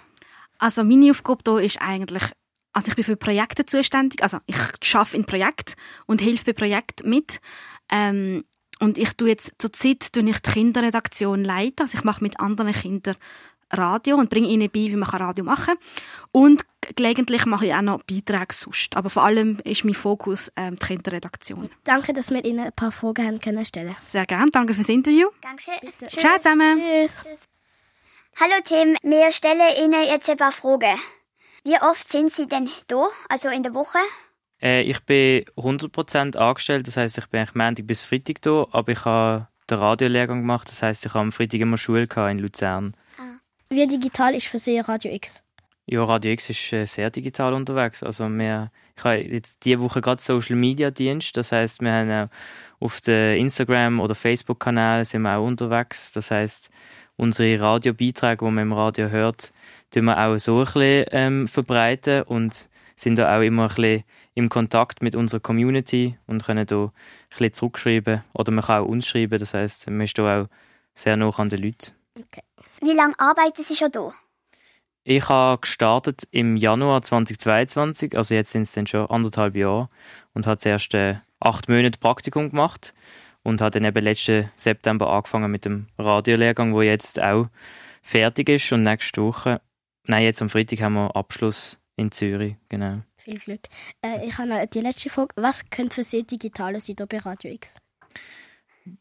Also 0.58 0.86
meine 0.86 1.12
Aufgabe 1.12 1.44
hier 1.52 1.66
ist 1.66 1.82
eigentlich, 1.82 2.24
also 2.72 2.88
ich 2.88 2.96
bin 2.96 3.04
für 3.04 3.18
Projekte 3.18 3.66
zuständig. 3.66 4.24
Also 4.24 4.38
ich 4.46 4.58
arbeite 4.96 5.18
in 5.18 5.26
Projekt 5.26 5.76
und 6.06 6.22
helfe 6.22 6.46
bei 6.46 6.54
Projekten 6.54 7.10
mit. 7.10 7.42
Ähm, 7.90 8.46
und 8.80 8.98
ich 8.98 9.12
tue 9.18 9.28
jetzt 9.28 9.52
zur 9.58 9.74
Zeit 9.74 10.14
tue 10.14 10.30
ich 10.30 10.40
die 10.40 10.52
Kinderredaktion 10.52 11.44
leiten. 11.44 11.82
Also 11.82 11.98
ich 11.98 12.06
mache 12.06 12.24
mit 12.24 12.40
anderen 12.40 12.72
Kindern 12.72 13.18
Radio 13.72 14.18
und 14.18 14.30
bringe 14.30 14.48
ihnen 14.48 14.70
bei, 14.70 14.80
wie 14.80 14.96
man 14.96 15.10
Radio 15.10 15.44
machen 15.44 15.76
kann. 15.76 15.78
Und 16.32 16.66
gelegentlich 16.96 17.46
mache 17.46 17.68
ich 17.68 17.74
auch 17.74 17.82
noch 17.82 18.04
Beiträge 18.04 18.54
sonst. 18.54 18.96
Aber 18.96 19.10
vor 19.10 19.24
allem 19.24 19.60
ist 19.64 19.86
mein 19.86 19.94
Fokus 19.94 20.52
ähm, 20.56 20.78
die 20.80 20.86
Kinderredaktion. 20.86 21.70
Danke, 21.84 22.14
dass 22.14 22.32
wir 22.32 22.44
Ihnen 22.44 22.66
ein 22.66 22.74
paar 22.74 22.92
Fragen 22.92 23.26
haben 23.26 23.40
können 23.40 23.66
stellen. 23.66 23.96
Sehr 24.10 24.26
gerne. 24.26 24.52
Danke 24.52 24.74
fürs 24.74 24.90
Interview. 24.90 25.30
Dankeschön. 25.42 25.74
Ciao 26.18 26.38
zusammen. 26.38 26.74
Tschüss. 26.74 27.48
Hallo 28.40 28.54
Tim, 28.64 28.96
wir 29.04 29.32
stellen 29.34 29.84
Ihnen 29.84 30.06
jetzt 30.06 30.30
ein 30.30 30.38
paar 30.38 30.54
Fragen. 30.54 30.98
Wie 31.66 31.76
oft 31.82 32.10
sind 32.10 32.32
Sie 32.32 32.48
denn 32.48 32.70
da, 32.88 33.08
also 33.28 33.50
in 33.50 33.64
der 33.64 33.74
Woche? 33.74 33.98
Äh, 34.62 34.84
ich 34.84 35.00
bin 35.02 35.44
100% 35.58 36.38
angestellt, 36.38 36.88
das 36.88 36.96
heißt, 36.96 37.18
ich 37.18 37.26
bin 37.28 37.42
eigentlich 37.42 37.56
Montag 37.56 37.88
bis 37.88 38.02
Freitag 38.02 38.42
da, 38.42 38.66
aber 38.72 38.92
ich 38.92 39.04
habe 39.04 39.48
den 39.70 39.78
Radiolehrgang 39.78 40.42
gemacht, 40.42 40.70
das 40.70 40.82
heißt, 40.82 41.06
ich 41.06 41.14
habe 41.14 41.20
am 41.20 41.32
Freitag 41.32 41.60
immer 41.60 41.78
Schule 41.78 42.08
in 42.30 42.40
Luzern. 42.40 42.96
Wie 43.72 43.86
digital 43.86 44.34
ist 44.34 44.48
für 44.48 44.58
Sie 44.58 44.80
Radio 44.80 45.14
X? 45.14 45.44
Ja, 45.86 46.04
Radio 46.04 46.32
X 46.32 46.50
ist 46.50 46.74
äh, 46.74 46.86
sehr 46.86 47.12
digital 47.12 47.54
unterwegs. 47.54 48.02
Also 48.02 48.28
wir, 48.28 48.72
ich 48.98 49.04
habe 49.04 49.18
jetzt 49.18 49.64
diese 49.64 49.80
Woche 49.80 50.02
gerade 50.02 50.20
Social 50.20 50.56
Media 50.56 50.90
Dienst, 50.90 51.38
das 51.38 51.52
heißt, 51.52 51.80
wir 51.82 51.92
haben 51.92 52.12
auch 52.12 52.30
auf 52.84 53.00
den 53.02 53.38
Instagram 53.38 54.00
oder 54.00 54.16
Facebook 54.16 54.60
Kanälen 54.60 55.06
sind 55.06 55.22
wir 55.22 55.38
auch 55.38 55.46
unterwegs. 55.46 56.12
Das 56.14 56.32
heißt, 56.32 56.72
unsere 57.16 57.62
Radiobeiträge, 57.62 58.44
die 58.44 58.52
man 58.52 58.64
im 58.64 58.74
Radio 58.74 59.10
hört, 59.10 59.54
tun 59.92 60.06
wir 60.06 60.18
auch 60.18 60.38
so 60.40 60.58
ein 60.62 60.66
bisschen 60.66 61.06
ähm, 61.12 61.48
verbreiten 61.48 62.24
und 62.24 62.70
sind 62.96 63.18
da 63.18 63.38
auch 63.38 63.44
immer 63.44 63.70
ein 63.70 63.76
bisschen 63.76 64.04
im 64.34 64.50
Kontakt 64.50 65.04
mit 65.04 65.16
unserer 65.16 65.42
Community 65.42 66.18
und 66.26 66.44
können 66.44 66.66
da 66.66 66.86
ein 66.86 66.92
bisschen 67.30 67.54
zurückschreiben 67.54 68.24
oder 68.34 68.52
man 68.52 68.66
kann 68.66 68.82
auch 68.82 68.88
uns 68.88 69.08
schreiben. 69.08 69.38
Das 69.38 69.54
heißt, 69.54 69.92
man 69.92 70.02
ist 70.02 70.18
da 70.18 70.42
auch 70.42 70.48
sehr 70.96 71.18
nah 71.18 71.30
an 71.30 71.50
den 71.50 71.62
Leuten. 71.62 71.92
Wie 72.82 72.94
lange 72.94 73.20
arbeiten 73.20 73.64
Sie 73.64 73.76
schon 73.76 73.92
da? 73.92 74.14
Ich 75.04 75.28
habe 75.28 75.62
gestartet 75.62 76.28
im 76.32 76.56
Januar 76.56 77.02
2022, 77.02 78.16
also 78.16 78.36
jetzt 78.36 78.52
sind 78.52 78.64
es 78.64 78.74
dann 78.74 78.88
schon 78.88 79.10
anderthalb 79.10 79.56
Jahre 79.56 79.90
und 80.34 80.46
habe 80.46 80.60
zuerst 80.60 80.94
äh, 80.94 81.16
acht 81.40 81.68
Monate 81.68 81.98
Praktikum 81.98 82.50
gemacht 82.50 82.94
und 83.44 83.62
habe 83.62 83.72
dann 83.72 83.86
eben 83.86 84.04
letzten 84.04 84.52
September 84.56 85.10
angefangen 85.10 85.52
mit 85.52 85.66
dem 85.66 85.88
Radiolehrgang, 85.98 86.74
wo 86.74 86.82
jetzt 86.82 87.20
auch 87.20 87.48
fertig 88.02 88.50
ist 88.50 88.72
und 88.72 88.84
nächste 88.84 89.24
Woche, 89.24 89.62
nein, 90.06 90.24
jetzt 90.24 90.42
am 90.42 90.50
Freitag 90.50 90.82
haben 90.82 90.94
wir 90.94 91.16
Abschluss 91.16 91.80
in 91.96 92.12
Zürich, 92.12 92.56
genau. 92.68 93.02
Viel 93.18 93.40
Glück. 93.40 93.62
Äh, 94.02 94.28
ich 94.28 94.38
habe 94.38 94.50
noch 94.50 94.66
die 94.66 94.82
letzte 94.82 95.10
Frage. 95.10 95.34
Was 95.36 95.70
könnte 95.70 95.96
für 95.96 96.04
Sie 96.04 96.24
digitaler 96.24 96.80
sein 96.80 96.96
hier 96.98 97.06
bei 97.06 97.20
Radio 97.20 97.52
X? 97.52 97.76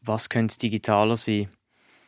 Was 0.01 0.29
könnte 0.29 0.57
digitaler 0.57 1.17
sein? 1.17 1.49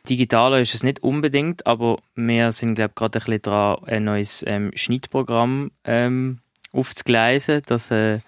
Digitaler 0.08 0.60
ist 0.60 0.74
es 0.74 0.82
nicht 0.82 1.02
unbedingt, 1.02 1.66
aber 1.66 1.98
wir 2.16 2.50
sind, 2.52 2.74
glaube 2.74 2.94
gerade 2.94 3.18
ein 3.18 3.24
bisschen 3.24 3.42
dran, 3.42 3.84
ein 3.86 4.04
neues 4.04 4.44
ähm, 4.46 4.72
Schnittprogramm 4.74 5.70
ähm, 5.84 6.40
aufzugleisen. 6.72 7.62
Das 7.66 7.90
äh, 7.92 8.18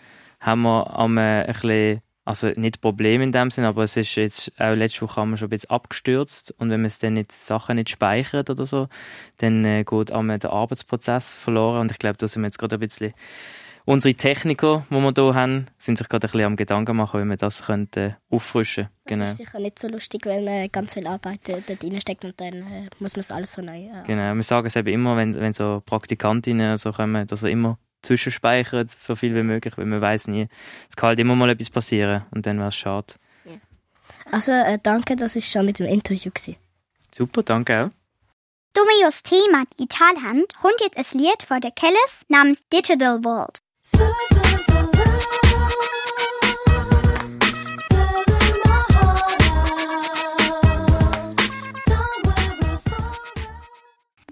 haben 0.41 0.63
wir 0.63 0.97
am, 0.97 1.19
äh, 1.19 1.43
ein 1.43 1.47
bisschen, 1.47 2.01
also 2.25 2.49
nicht 2.55 2.81
Problem 2.81 3.23
in 3.23 3.33
dem 3.33 3.51
Sinn, 3.51 3.65
aber 3.65 3.83
es 3.83 3.97
ist 3.97 4.15
jetzt 4.15 4.53
auch 4.59 4.75
letzte 4.75 5.03
Woche 5.03 5.21
haben 5.21 5.31
wir 5.31 5.37
schon 5.37 5.47
ein 5.47 5.51
bisschen 5.51 5.71
abgestürzt 5.71 6.55
und 6.59 6.71
wenn 6.71 6.81
man 6.81 6.87
es 6.87 7.01
dann 7.01 7.15
nicht 7.15 7.33
Sachen 7.33 7.77
nicht 7.77 7.91
speichert 7.91 8.51
oder 8.51 8.67
so, 8.67 8.89
dann 9.39 9.65
äh, 9.65 9.85
geht 9.85 10.13
am 10.13 10.29
der 10.29 10.53
Arbeitsprozess 10.53 11.35
verloren 11.35 11.81
und 11.81 11.91
ich 11.91 11.99
glaube, 11.99 12.19
da 12.19 12.29
sind 12.29 12.43
wir 12.43 12.47
jetzt 12.47 12.59
gerade 12.59 12.77
ein 12.77 12.81
bisschen 12.81 13.15
unsere 13.85 14.15
Techniker, 14.15 14.87
die 14.91 14.95
wir 14.95 15.13
hier 15.15 15.35
haben, 15.35 15.67
sind 15.79 15.99
sich 15.99 16.09
gerade 16.09 16.27
ein 16.27 16.31
bisschen 16.31 16.47
am 16.47 16.57
Gedanken 16.57 16.97
machen, 16.97 17.23
wie 17.25 17.29
wir 17.29 17.37
das 17.37 17.65
könnte 17.65 18.01
äh, 18.31 18.35
auffrischen 18.35 18.85
Das 18.85 19.13
Genau. 19.13 19.25
ist 19.25 19.37
sicher 19.37 19.59
nicht 19.59 19.79
so 19.79 19.89
lustig, 19.89 20.25
weil 20.27 20.43
man 20.43 20.71
ganz 20.73 20.95
viel 20.95 21.07
Arbeit 21.07 21.49
äh, 21.49 21.61
dort 21.67 21.85
reinsteckt 21.85 22.25
und 22.25 22.41
dann 22.41 22.55
äh, 22.55 22.89
muss 22.99 23.15
man 23.15 23.21
es 23.21 23.31
alles 23.31 23.53
so 23.53 23.63
neu. 23.63 23.87
Äh, 23.87 24.03
Genau, 24.07 24.35
wir 24.35 24.43
sagen 24.43 24.67
es 24.67 24.77
eben 24.77 24.89
immer, 24.89 25.17
wenn, 25.17 25.35
wenn 25.35 25.53
so 25.53 25.83
Praktikantinnen 25.85 26.77
so 26.77 26.93
kommen, 26.93 27.27
dass 27.27 27.43
er 27.43 27.51
immer 27.51 27.79
zwischenspeichert, 28.03 28.91
so 28.91 29.17
viel 29.17 29.35
wie 29.35 29.43
möglich, 29.43 29.77
weil 29.79 29.87
man 29.87 30.01
weiß 30.01 30.29
nie, 30.29 30.49
es 30.89 30.97
kann 30.97 31.09
halt 31.09 31.19
immer 31.19 31.35
mal 31.35 31.51
etwas 31.51 31.71
passieren 31.71 32.25
und 32.31 32.47
dann 32.47 32.59
wäre 32.59 32.69
es 32.69 32.77
schade. 32.77 33.15
Also 34.31 34.53
äh, 34.53 34.79
danke, 34.83 35.17
das 35.17 35.37
ist 35.37 35.51
schon 35.51 35.67
mit 35.67 35.79
dem 35.79 35.87
Interview. 35.87 36.31
Gewesen. 36.33 36.57
Super, 37.15 37.43
danke 37.43 37.85
auch. 37.85 37.91
Das 39.03 39.23
Thema 39.23 39.65
digital 39.79 40.17
haben, 40.23 40.45
kommt 40.61 40.81
jetzt 40.81 40.97
ein 40.97 41.19
Lied 41.19 41.43
von 41.47 41.61
der 41.61 41.71
Kellis 41.71 42.25
namens 42.29 42.61
Digital 42.73 43.23
World. 43.23 43.59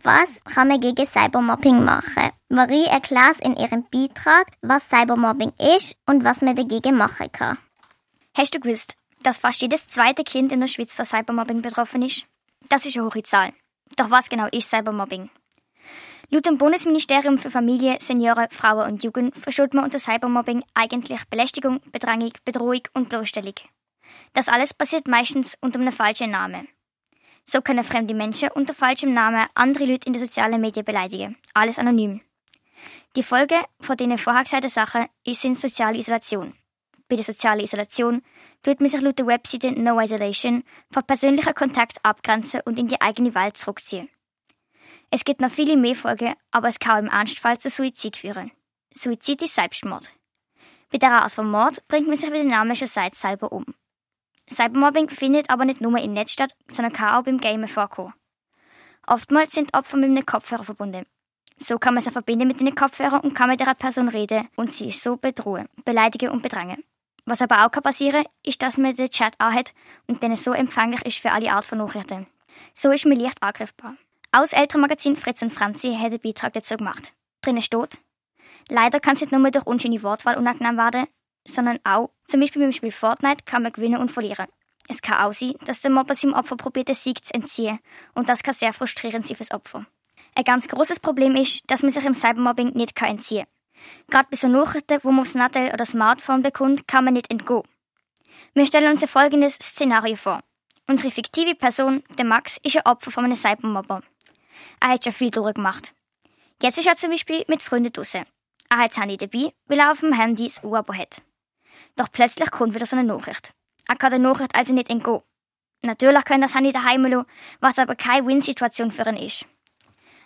Was 0.05 0.31
kann 0.45 0.69
man 0.69 0.81
gegen 0.81 1.07
Cybermobbing 1.07 1.85
machen? 1.85 2.31
Marie 2.49 2.87
erklärt 2.87 3.41
in 3.41 3.57
ihrem 3.57 3.85
Beitrag, 3.91 4.47
was 4.61 4.89
Cybermobbing 4.89 5.53
ist 5.77 5.97
und 6.07 6.25
was 6.25 6.41
man 6.41 6.57
dagegen 6.57 6.97
machen 6.97 7.31
kann. 7.31 7.59
Hast 8.35 8.55
du 8.55 8.61
gewusst, 8.61 8.97
dass 9.23 9.39
fast 9.39 9.61
jedes 9.61 9.87
zweite 9.87 10.25
Kind 10.25 10.51
in 10.51 10.61
der 10.61 10.67
Schweiz 10.67 10.95
von 10.95 11.05
Cybermobbing 11.05 11.63
betroffen 11.63 12.03
ist? 12.03 12.27
Das 12.69 12.85
ist 12.87 12.97
eine 12.97 13.05
hohe 13.05 13.23
Zahl. 13.23 13.53
Doch 13.97 14.11
was 14.11 14.29
genau 14.29 14.47
ist 14.47 14.71
Cybermobbing? 14.71 15.31
Laut 16.35 16.47
dem 16.47 16.57
Bundesministerium 16.57 17.37
für 17.37 17.51
Familie, 17.51 17.99
Senioren, 18.01 18.49
Frauen 18.51 18.91
und 18.91 19.05
Jugend 19.05 19.37
verschuldet 19.37 19.75
man 19.75 19.85
unter 19.85 19.99
Cybermobbing 19.99 20.65
eigentlich 20.73 21.27
Belästigung, 21.27 21.83
Bedrängung, 21.93 22.33
Bedrohung 22.47 22.81
und 22.95 23.11
Bloßstellung. 23.11 23.53
Das 24.33 24.49
alles 24.49 24.73
passiert 24.73 25.07
meistens 25.07 25.59
unter 25.61 25.79
einem 25.79 25.93
falschen 25.93 26.31
Namen. 26.31 26.69
So 27.45 27.61
können 27.61 27.85
fremde 27.85 28.15
Menschen 28.15 28.49
unter 28.55 28.73
falschem 28.73 29.13
Namen 29.13 29.47
andere 29.53 29.85
Leute 29.85 30.07
in 30.07 30.15
den 30.15 30.25
sozialen 30.25 30.59
Medien 30.59 30.87
beleidigen. 30.87 31.37
Alles 31.53 31.79
anonym. 31.79 32.23
Die 33.15 33.23
Folge 33.23 33.57
von 33.81 33.99
den 33.99 34.17
vorher 34.17 34.71
Sachen 34.71 35.09
ist 35.27 35.45
in 35.45 35.55
soziale 35.55 35.99
Isolation. 35.99 36.55
Bei 37.11 37.17
der 37.17 37.27
sozialen 37.27 37.61
Isolation 37.61 38.23
tut 38.63 38.81
man 38.81 38.89
sich 38.89 39.03
laut 39.03 39.19
der 39.19 39.27
Webseite 39.27 39.71
No 39.73 40.01
Isolation 40.01 40.65
von 40.91 41.05
persönlichen 41.05 41.55
Kontakt 41.55 41.99
abgrenzen 42.03 42.63
und 42.65 42.79
in 42.79 42.89
die 42.89 43.03
eigene 43.03 43.35
Welt 43.35 43.59
zurückziehen. 43.59 44.09
Es 45.15 45.25
gibt 45.25 45.43
noch 45.43 45.51
viele 45.51 45.77
mehr 45.77 45.95
Folgen, 45.95 46.35
aber 46.53 46.69
es 46.69 46.79
kann 46.79 47.05
im 47.05 47.13
Ernstfall 47.13 47.59
zu 47.59 47.69
Suizid 47.69 48.17
führen. 48.17 48.51
Suizid 48.95 49.43
ist 49.43 49.55
Selbstmord. 49.55 50.11
Bei 50.91 50.97
dieser 50.97 51.21
Art 51.23 51.33
von 51.33 51.51
Mord 51.51 51.87
bringt 51.87 52.09
man 52.09 52.17
sich, 52.17 52.31
Name 52.31 52.75
schon 52.75 52.89
sagt, 52.89 53.17
selber 53.17 53.53
um. 53.53 53.67
Cybermobbing 54.51 55.11
findet 55.11 55.51
aber 55.51 55.67
nicht 55.67 55.83
nur 55.83 55.99
im 55.99 56.15
Netz 56.15 56.33
statt, 56.33 56.55
sondern 56.71 56.95
kann 56.95 57.15
auch 57.15 57.25
beim 57.25 57.39
Gamen 57.39 57.69
vorkommen. 57.69 58.15
Oftmals 59.07 59.53
sind 59.53 59.77
Opfer 59.77 59.99
mit 59.99 60.09
einem 60.09 60.25
Kopfhörer 60.25 60.65
verbunden. 60.65 61.05
So 61.59 61.79
kann 61.79 61.93
man 61.93 62.03
sich 62.03 62.13
verbinden 62.15 62.49
mit 62.49 62.61
den 62.61 62.75
Kopfhörern 62.75 63.21
und 63.21 63.35
kann 63.35 63.51
mit 63.51 63.61
der 63.61 63.75
Person 63.75 64.09
reden 64.09 64.49
und 64.57 64.73
sie 64.73 64.93
so 64.93 65.19
bedrohen, 65.19 65.69
beleidigen 65.85 66.31
und 66.31 66.43
bedrängen. 66.43 66.85
Was 67.27 67.43
aber 67.43 67.67
auch 67.67 67.71
kann 67.71 67.83
passieren, 67.83 68.25
ist, 68.47 68.63
dass 68.63 68.79
man 68.79 68.95
den 68.95 69.11
Chat 69.11 69.35
anhat 69.39 69.75
und 70.07 70.23
dann 70.23 70.37
so 70.37 70.53
empfänglich 70.53 71.05
ist 71.05 71.19
für 71.19 71.33
alle 71.33 71.53
Art 71.53 71.67
von 71.67 71.77
Nachrichten. 71.77 72.27
So 72.75 72.91
ist 72.91 73.05
man 73.05 73.19
leicht 73.19 73.43
angreifbar. 73.43 73.97
Das 74.35 74.55
Elternmagazin 74.55 75.17
Fritz 75.17 75.43
und 75.43 75.53
Franzi 75.53 75.95
hat 75.95 76.07
einen 76.07 76.19
Beitrag 76.19 76.55
dazu 76.55 76.77
gemacht. 76.77 77.13
Drinnen 77.43 77.61
steht, 77.61 77.99
leider 78.69 78.99
kann 78.99 79.15
es 79.15 79.21
nicht 79.21 79.31
nur 79.31 79.51
durch 79.51 79.67
unschöne 79.67 80.03
Wortwahl 80.03 80.39
unangenehm 80.39 80.79
werden, 80.79 81.07
sondern 81.47 81.79
auch, 81.85 82.11
zum 82.27 82.41
Beispiel 82.41 82.63
beim 82.63 82.73
Spiel 82.73 82.93
Fortnite, 82.93 83.45
kann 83.45 83.63
man 83.63 83.73
gewinnen 83.73 84.01
und 84.01 84.11
verlieren. 84.11 84.47
Es 84.89 85.03
kann 85.03 85.23
auch 85.23 85.35
sein, 85.35 85.55
dass 85.67 85.83
der 85.83 85.91
Mobber 85.91 86.15
seinem 86.15 86.33
Opfer 86.33 86.57
probiert, 86.57 86.89
den 86.89 86.95
Sieg 86.95 87.23
zu 87.23 87.35
entziehen 87.35 87.79
und 88.15 88.31
das 88.31 88.43
kann 88.43 88.55
sehr 88.55 88.73
frustrierend 88.73 89.27
sein 89.27 89.37
fürs 89.37 89.53
Opfer. 89.53 89.85
Ein 90.35 90.45
ganz 90.45 90.67
großes 90.67 91.01
Problem 91.01 91.37
ist, 91.37 91.71
dass 91.71 91.83
man 91.83 91.93
sich 91.93 92.05
im 92.05 92.15
Cybermobbing 92.15 92.73
nicht 92.73 93.01
entziehen 93.03 93.45
kann. 93.45 94.03
Gerade 94.09 94.29
bei 94.31 94.37
so 94.39 94.49
Nachrichten, 94.49 94.99
wo 95.03 95.11
man 95.11 95.21
aufs 95.21 95.35
Nadel 95.35 95.73
oder 95.75 95.85
Smartphone 95.85 96.43
bekommt, 96.43 96.89
kann 96.89 97.05
man 97.05 97.15
nicht 97.15 97.31
entgehen. 97.31 97.63
Wir 98.55 98.67
stellen 98.67 98.93
uns 98.93 99.03
ein 99.03 99.09
folgendes 99.09 99.57
Szenario 99.57 100.17
vor. 100.17 100.41
Unsere 100.89 101.11
fiktive 101.11 101.55
Person, 101.55 102.03
der 102.19 102.25
Max, 102.25 102.59
ist 102.63 102.77
ein 102.77 102.87
Opfer 102.87 103.11
von 103.11 103.25
einem 103.25 103.37
Cybermobber. 103.37 104.03
Er 104.83 104.89
hat 104.89 105.05
schon 105.05 105.13
viel 105.13 105.31
durchgemacht. 105.31 105.95
Jetzt 106.61 106.77
ist 106.77 106.89
er 106.89 106.97
zum 106.97 107.11
Beispiel 107.11 107.45
mit 107.47 107.63
Freunden 107.63 107.93
draußen. 107.93 108.27
Er 108.69 108.79
hat 108.79 108.91
das 108.91 109.01
Handy 109.01 109.17
dabei, 109.17 109.53
weil 109.67 109.79
er 109.79 109.93
auf 109.93 110.01
dem 110.01 110.13
Handy 110.13 110.49
das 110.49 110.65
Uhr 110.65 110.85
hat. 110.89 111.23
Doch 111.95 112.11
plötzlich 112.11 112.51
kommt 112.51 112.75
wieder 112.75 112.85
so 112.85 112.97
eine 112.97 113.07
Nachricht. 113.07 113.53
Er 113.87 113.95
kann 113.95 114.11
der 114.11 114.19
Nachricht 114.19 114.57
also 114.57 114.75
nicht 114.75 114.91
entgehen. 114.91 115.23
Natürlich 115.83 116.25
kann 116.25 116.41
das 116.41 116.57
Handy 116.57 116.73
daheim 116.73 117.05
lassen, 117.05 117.27
was 117.61 117.79
aber 117.79 117.95
keine 117.95 118.27
Win-Situation 118.27 118.91
für 118.91 119.09
ihn 119.09 119.19
ist. 119.19 119.47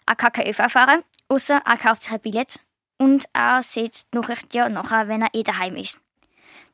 Er 0.06 0.16
kann 0.16 0.32
kein 0.32 0.48
ÖV 0.48 0.72
fahren, 0.72 1.02
außer 1.28 1.60
er 1.62 1.76
kauft 1.76 2.04
sich 2.04 2.12
ein 2.12 2.20
Billett 2.20 2.58
und 2.96 3.26
er 3.34 3.62
sieht 3.62 4.06
die 4.10 4.18
Nachricht 4.18 4.54
ja 4.54 4.70
nachher, 4.70 5.06
wenn 5.08 5.20
er 5.20 5.34
eh 5.34 5.42
daheim 5.42 5.76
ist. 5.76 6.00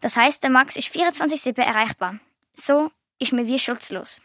Das 0.00 0.16
heißt, 0.16 0.40
der 0.44 0.50
Max 0.50 0.76
ist 0.76 0.94
24-7 0.94 1.60
erreichbar. 1.60 2.20
So 2.54 2.92
ist 3.18 3.32
man 3.32 3.48
wie 3.48 3.58
schutzlos. 3.58 4.20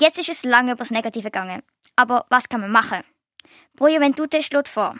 Jetzt 0.00 0.18
ist 0.18 0.28
es 0.28 0.44
lange 0.44 0.70
über 0.72 0.78
das 0.78 0.92
Negative 0.92 1.24
gegangen. 1.32 1.64
Aber 1.98 2.26
was 2.28 2.48
kann 2.48 2.60
man 2.60 2.70
machen? 2.70 3.02
Pro 3.74 3.88
Juventute 3.88 4.40
schlägt 4.44 4.68
vor. 4.68 4.94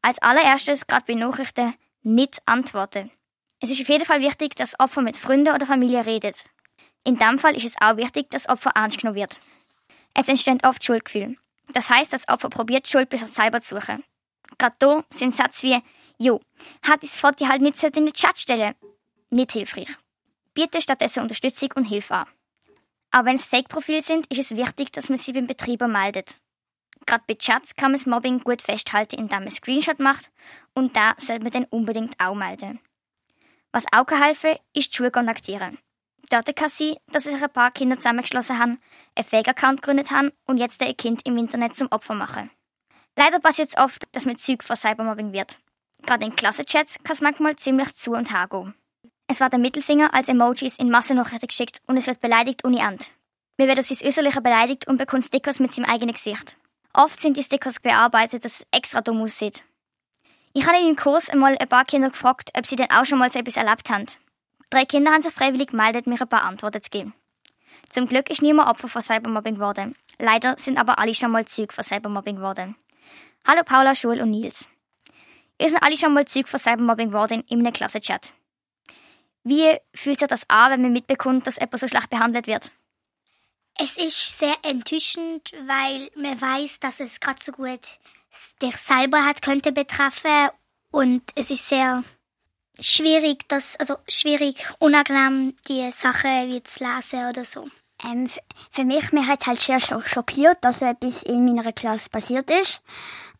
Als 0.00 0.22
allererstes, 0.22 0.86
gerade 0.86 1.04
bei 1.08 1.14
Nachrichten, 1.14 1.74
nicht 2.04 2.40
antworten. 2.46 3.10
Es 3.60 3.72
ist 3.72 3.80
auf 3.80 3.88
jeden 3.88 4.04
Fall 4.04 4.20
wichtig, 4.20 4.54
dass 4.54 4.78
Opfer 4.78 5.02
mit 5.02 5.16
Freunden 5.16 5.52
oder 5.52 5.66
Familie 5.66 6.06
redet. 6.06 6.44
In 7.02 7.18
dem 7.18 7.40
Fall 7.40 7.56
ist 7.56 7.64
es 7.64 7.80
auch 7.80 7.96
wichtig, 7.96 8.30
dass 8.30 8.48
Opfer 8.48 8.70
ernst 8.76 9.00
genommen 9.00 9.16
wird. 9.16 9.40
Es 10.14 10.28
entsteht 10.28 10.64
oft 10.64 10.84
Schuldgefühl. 10.84 11.36
Das 11.72 11.90
heißt, 11.90 12.12
das 12.12 12.28
Opfer 12.28 12.48
probiert 12.48 12.86
Schuld 12.86 13.08
bis 13.10 13.24
auf 13.24 13.34
selber 13.34 13.60
zu 13.60 13.74
suchen. 13.74 14.04
Gerade 14.56 14.76
da 14.78 15.04
sind 15.10 15.34
Sätze 15.34 15.66
wie, 15.66 15.82
jo, 16.18 16.40
hat 16.82 17.02
das 17.02 17.18
Foto 17.18 17.48
halt 17.48 17.60
nicht 17.60 17.82
in 17.82 18.06
den 18.06 18.12
Chat 18.12 18.38
stellen. 18.38 18.76
Nicht 19.30 19.50
hilfreich. 19.50 19.88
Biete 20.54 20.80
stattdessen 20.80 21.24
Unterstützung 21.24 21.70
und 21.74 21.86
Hilfe 21.86 22.14
an. 22.14 22.26
Auch 23.10 23.24
wenn 23.24 23.36
es 23.36 23.46
Fake-Profile 23.46 24.02
sind, 24.02 24.26
ist 24.26 24.38
es 24.38 24.56
wichtig, 24.56 24.92
dass 24.92 25.08
man 25.08 25.18
sie 25.18 25.32
beim 25.32 25.46
Betreiber 25.46 25.88
meldet. 25.88 26.38
Gerade 27.06 27.24
bei 27.26 27.34
Chats 27.34 27.74
kann 27.74 27.92
man 27.92 27.98
das 27.98 28.06
Mobbing 28.06 28.40
gut 28.40 28.60
festhalten, 28.60 29.16
indem 29.18 29.44
man 29.44 29.50
Screenshot 29.50 29.98
macht 29.98 30.30
und 30.74 30.94
da 30.94 31.14
sollte 31.16 31.42
man 31.42 31.52
dann 31.52 31.64
unbedingt 31.64 32.20
auch 32.20 32.34
melden. 32.34 32.80
Was 33.72 33.86
auch 33.92 34.04
kann 34.04 34.22
helfen, 34.22 34.56
ist 34.74 34.92
die 34.92 34.96
Schule 34.96 35.10
kontaktieren. 35.10 35.78
Dort 36.30 36.54
kann 36.54 36.68
sein, 36.68 36.96
dass 37.10 37.24
sich 37.24 37.42
ein 37.42 37.50
paar 37.50 37.70
Kinder 37.70 37.96
zusammengeschlossen 37.96 38.58
haben, 38.58 38.78
einen 39.14 39.24
Fake-Account 39.24 39.80
gegründet 39.80 40.10
haben 40.10 40.32
und 40.46 40.58
jetzt 40.58 40.82
ein 40.82 40.96
Kind 40.96 41.26
im 41.26 41.38
Internet 41.38 41.76
zum 41.76 41.88
Opfer 41.90 42.14
machen. 42.14 42.50
Leider 43.16 43.40
passiert 43.40 43.70
es 43.70 43.78
oft, 43.78 44.04
dass 44.12 44.26
man 44.26 44.36
Zeug 44.36 44.62
vor 44.62 44.76
Cybermobbing 44.76 45.32
wird. 45.32 45.58
Gerade 46.06 46.26
in 46.26 46.36
Klassenchats 46.36 46.98
kann 47.02 47.14
es 47.14 47.20
manchmal 47.20 47.56
ziemlich 47.56 47.94
zu 47.94 48.12
und 48.12 48.32
her 48.32 48.46
gehen. 48.48 48.74
Es 49.30 49.40
wird 49.40 49.52
der 49.52 49.60
Mittelfinger 49.60 50.14
als 50.14 50.28
Emojis 50.28 50.78
in 50.78 50.90
Massennachrichten 50.90 51.48
geschickt 51.48 51.82
und 51.86 51.98
es 51.98 52.06
wird 52.06 52.22
beleidigt 52.22 52.64
ohne 52.64 52.80
End. 52.80 53.10
Man 53.58 53.68
wird 53.68 53.78
auf 53.78 53.84
sein 53.84 54.08
Äußerliche 54.08 54.40
beleidigt 54.40 54.88
und 54.88 54.96
bekommt 54.96 55.22
Stickers 55.22 55.60
mit 55.60 55.70
seinem 55.70 55.84
eigenen 55.84 56.14
Gesicht. 56.14 56.56
Oft 56.94 57.20
sind 57.20 57.36
die 57.36 57.42
Stickers 57.42 57.78
bearbeitet, 57.78 58.46
dass 58.46 58.60
es 58.60 58.66
extra 58.70 59.02
dumm 59.02 59.20
aussieht. 59.20 59.64
Ich 60.54 60.66
habe 60.66 60.78
in 60.78 60.84
meinem 60.84 60.96
Kurs 60.96 61.28
einmal 61.28 61.58
ein 61.58 61.68
paar 61.68 61.84
Kinder 61.84 62.08
gefragt, 62.08 62.52
ob 62.56 62.66
sie 62.66 62.76
denn 62.76 62.90
auch 62.90 63.04
schon 63.04 63.18
mal 63.18 63.30
so 63.30 63.38
etwas 63.38 63.58
erlebt 63.58 63.90
haben. 63.90 64.06
Drei 64.70 64.86
Kinder 64.86 65.12
haben 65.12 65.22
sich 65.22 65.34
freiwillig 65.34 65.68
gemeldet, 65.68 66.06
mir 66.06 66.18
ein 66.18 66.28
paar 66.28 66.44
Antworten 66.44 66.80
zu 66.80 66.88
geben. 66.88 67.12
Zum 67.90 68.08
Glück 68.08 68.30
ist 68.30 68.40
niemand 68.40 68.70
Opfer 68.70 68.88
von 68.88 69.02
Cybermobbing 69.02 69.56
geworden. 69.56 69.94
Leider 70.18 70.56
sind 70.56 70.78
aber 70.78 70.98
alle 70.98 71.14
schon 71.14 71.32
mal 71.32 71.44
Zeuge 71.44 71.74
von 71.74 71.84
Cybermobbing 71.84 72.36
geworden. 72.36 72.76
Hallo 73.46 73.62
Paula, 73.62 73.94
Schul 73.94 74.22
und 74.22 74.30
Nils. 74.30 74.68
Ihr 75.60 75.68
seid 75.68 75.82
alle 75.82 75.98
schon 75.98 76.14
mal 76.14 76.24
Zeuge 76.24 76.48
von 76.48 76.58
Cybermobbing 76.58 77.08
geworden 77.08 77.44
in 77.46 77.60
einem 77.60 77.74
Klassenchat. 77.74 78.32
Wie 79.44 79.76
fühlt 79.94 80.18
sich 80.18 80.28
das 80.28 80.48
an, 80.48 80.72
wenn 80.72 80.82
man 80.82 80.92
mitbekommt, 80.92 81.46
dass 81.46 81.56
jemand 81.56 81.78
so 81.78 81.88
schlecht 81.88 82.10
behandelt 82.10 82.46
wird? 82.46 82.72
Es 83.80 83.96
ist 83.96 84.38
sehr 84.38 84.56
enttäuschend, 84.62 85.52
weil 85.66 86.10
man 86.16 86.40
weiß, 86.40 86.80
dass 86.80 87.00
es 87.00 87.20
gerade 87.20 87.40
so 87.42 87.52
gut 87.52 87.80
dich 88.60 88.76
selber 88.76 89.24
hat 89.24 89.40
könnte 89.42 89.72
betreffen 89.72 90.50
und 90.90 91.22
es 91.34 91.50
ist 91.50 91.68
sehr 91.68 92.02
schwierig, 92.80 93.48
das 93.48 93.76
also 93.76 93.96
schwierig, 94.08 94.56
unangenehm 94.78 95.54
die 95.68 95.90
Sache 95.92 96.28
wie 96.46 96.62
zu 96.62 96.84
lesen 96.84 97.28
oder 97.28 97.44
so. 97.44 97.68
Ähm, 98.04 98.30
für 98.70 98.84
mich, 98.84 99.12
mir 99.12 99.26
hat 99.26 99.40
es 99.42 99.46
halt 99.46 99.60
sehr 99.60 99.80
schockiert, 99.80 100.58
dass 100.60 100.82
etwas 100.82 101.22
in 101.24 101.44
meiner 101.44 101.72
Klasse 101.72 102.10
passiert 102.10 102.50
ist. 102.50 102.80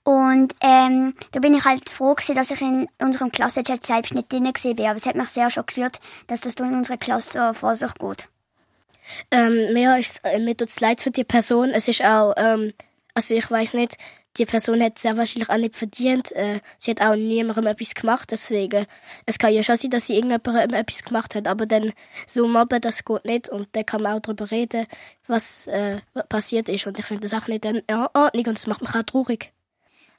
Und 0.08 0.54
ähm, 0.62 1.12
da 1.32 1.40
bin 1.40 1.52
ich 1.52 1.66
halt 1.66 1.90
froh 1.90 2.14
gewesen, 2.14 2.34
dass 2.34 2.50
ich 2.50 2.62
in 2.62 2.88
unserem 2.98 3.30
Klassenchat 3.30 3.84
selbst 3.84 4.14
nicht 4.14 4.32
drin 4.32 4.46
war. 4.46 4.86
Aber 4.88 4.96
es 4.96 5.04
hat 5.04 5.16
mich 5.16 5.28
sehr 5.28 5.50
schockiert, 5.50 6.00
dass 6.28 6.40
das 6.40 6.54
in 6.54 6.72
unserer 6.72 6.96
Klasse 6.96 7.52
vor 7.52 7.74
sich 7.74 7.92
geht. 7.92 8.26
Ähm, 9.30 9.74
mir 9.74 9.98
ist 9.98 10.24
äh, 10.24 10.38
mir 10.38 10.56
tut's 10.56 10.80
leid 10.80 11.02
für 11.02 11.10
die 11.10 11.24
Person. 11.24 11.72
Es 11.74 11.88
ist 11.88 12.00
auch, 12.00 12.32
ähm, 12.38 12.72
also 13.12 13.34
ich 13.34 13.50
weiß 13.50 13.74
nicht, 13.74 13.98
die 14.38 14.46
Person 14.46 14.82
hat 14.82 14.98
sehr 14.98 15.14
wahrscheinlich 15.18 15.50
auch 15.50 15.58
nicht 15.58 15.76
verdient. 15.76 16.32
Äh, 16.32 16.60
sie 16.78 16.92
hat 16.92 17.02
auch 17.02 17.14
niemandem 17.14 17.66
etwas 17.66 17.94
gemacht, 17.94 18.30
deswegen. 18.30 18.86
Es 19.26 19.38
kann 19.38 19.52
ja 19.52 19.62
schon 19.62 19.76
sein, 19.76 19.90
dass 19.90 20.06
sie 20.06 20.14
irgendjemandem 20.14 20.72
etwas 20.72 21.02
gemacht 21.02 21.34
hat, 21.34 21.46
aber 21.46 21.66
dann 21.66 21.92
so 22.26 22.48
mobben, 22.48 22.80
das 22.80 23.04
geht 23.04 23.26
nicht 23.26 23.50
und 23.50 23.68
dann 23.72 23.84
kann 23.84 24.00
man 24.00 24.14
auch 24.14 24.20
darüber 24.20 24.50
reden, 24.50 24.86
was 25.26 25.66
äh, 25.66 26.00
passiert 26.30 26.70
ist 26.70 26.86
und 26.86 26.98
ich 26.98 27.04
finde 27.04 27.28
das 27.28 27.38
auch 27.38 27.46
nicht 27.46 27.66
in 27.66 27.82
Ordnung 27.90 28.46
und 28.46 28.56
das 28.56 28.66
macht 28.66 28.80
mich 28.80 28.94
auch 28.94 29.02
traurig. 29.02 29.52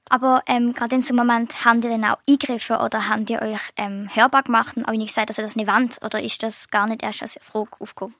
Aber 0.08 0.44
ähm, 0.48 0.74
gerade 0.74 0.96
in 0.96 1.04
einem 1.04 1.16
Moment 1.16 1.66
haben 1.66 1.82
die 1.82 1.90
dann 1.90 2.06
auch 2.06 2.18
eingegriffen 2.28 2.78
oder 2.78 3.10
haben 3.10 3.26
die 3.26 3.38
euch 3.38 3.60
ähm, 3.76 4.10
hörbar 4.14 4.44
gemacht 4.44 4.78
und 4.78 4.86
auch 4.86 4.92
nicht 4.92 5.10
gesagt, 5.10 5.30
dass 5.30 5.38
ihr 5.38 5.44
das 5.44 5.56
nicht 5.56 5.68
wollt? 5.68 6.02
Oder 6.04 6.22
ist 6.22 6.42
das 6.42 6.70
gar 6.70 6.88
nicht 6.88 7.04
erst 7.04 7.22
als 7.22 7.40
Frage 7.42 7.70
aufgekommen? 7.80 8.16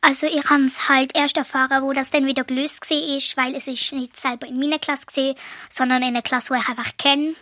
Also 0.00 0.26
ich 0.26 0.48
habe 0.50 0.64
es 0.64 0.88
halt 0.88 1.16
erst 1.16 1.36
erfahren, 1.36 1.82
wo 1.82 1.92
das 1.92 2.10
dann 2.10 2.26
wieder 2.26 2.44
gelöst 2.44 2.90
war, 2.90 3.44
weil 3.44 3.54
es 3.54 3.66
ist 3.66 3.92
nicht 3.92 4.18
selber 4.18 4.46
in 4.46 4.58
meiner 4.58 4.78
Klasse 4.78 5.06
war, 5.06 5.34
sondern 5.70 6.02
in 6.02 6.08
einer 6.08 6.22
Klasse, 6.22 6.54
die 6.54 6.60
ich 6.60 6.68
einfach 6.68 6.96
kenne. 6.96 7.34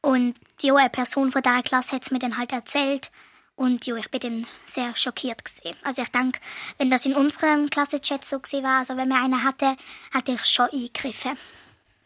Und 0.00 0.34
ja, 0.60 0.74
eine 0.74 0.90
Person 0.90 1.32
von 1.32 1.42
dieser 1.42 1.62
Klasse 1.62 1.96
hat 1.96 2.02
es 2.02 2.10
mir 2.10 2.18
dann 2.18 2.36
halt 2.36 2.52
erzählt. 2.52 3.10
Und 3.56 3.86
ja, 3.86 3.94
ich 3.96 4.10
bin 4.10 4.20
dann 4.20 4.46
sehr 4.66 4.94
schockiert 4.96 5.44
gesehen. 5.44 5.76
Also 5.82 6.02
ich 6.02 6.08
denke, 6.08 6.40
wenn 6.78 6.90
das 6.90 7.06
in 7.06 7.14
unserem 7.14 7.70
Klassenchat 7.70 8.24
so 8.24 8.36
war, 8.36 8.78
also 8.80 8.96
wenn 8.96 9.08
man 9.08 9.22
einen 9.22 9.44
hatte, 9.44 9.76
hätte 10.12 10.32
ich 10.32 10.44
schon 10.44 10.68
eingegriffen. 10.70 11.38